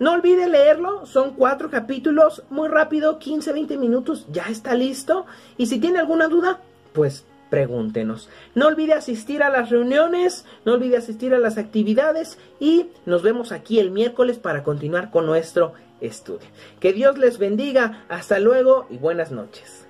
No 0.00 0.14
olvide 0.14 0.48
leerlo, 0.48 1.06
son 1.06 1.34
cuatro 1.34 1.70
capítulos, 1.70 2.42
muy 2.50 2.68
rápido, 2.68 3.20
15-20 3.20 3.78
minutos, 3.78 4.26
ya 4.32 4.46
está 4.48 4.74
listo. 4.74 5.26
Y 5.56 5.66
si 5.66 5.78
tiene 5.78 6.00
alguna 6.00 6.26
duda, 6.26 6.58
pues 6.92 7.24
pregúntenos. 7.48 8.28
No 8.56 8.66
olvide 8.66 8.94
asistir 8.94 9.44
a 9.44 9.48
las 9.48 9.70
reuniones, 9.70 10.44
no 10.64 10.74
olvide 10.74 10.96
asistir 10.96 11.34
a 11.34 11.38
las 11.38 11.56
actividades 11.56 12.36
y 12.58 12.88
nos 13.06 13.22
vemos 13.22 13.52
aquí 13.52 13.78
el 13.78 13.92
miércoles 13.92 14.38
para 14.38 14.64
continuar 14.64 15.12
con 15.12 15.24
nuestro 15.24 15.72
estudio. 16.00 16.48
Que 16.80 16.92
Dios 16.92 17.18
les 17.18 17.38
bendiga, 17.38 18.04
hasta 18.08 18.38
luego 18.38 18.86
y 18.90 18.98
buenas 18.98 19.30
noches. 19.32 19.87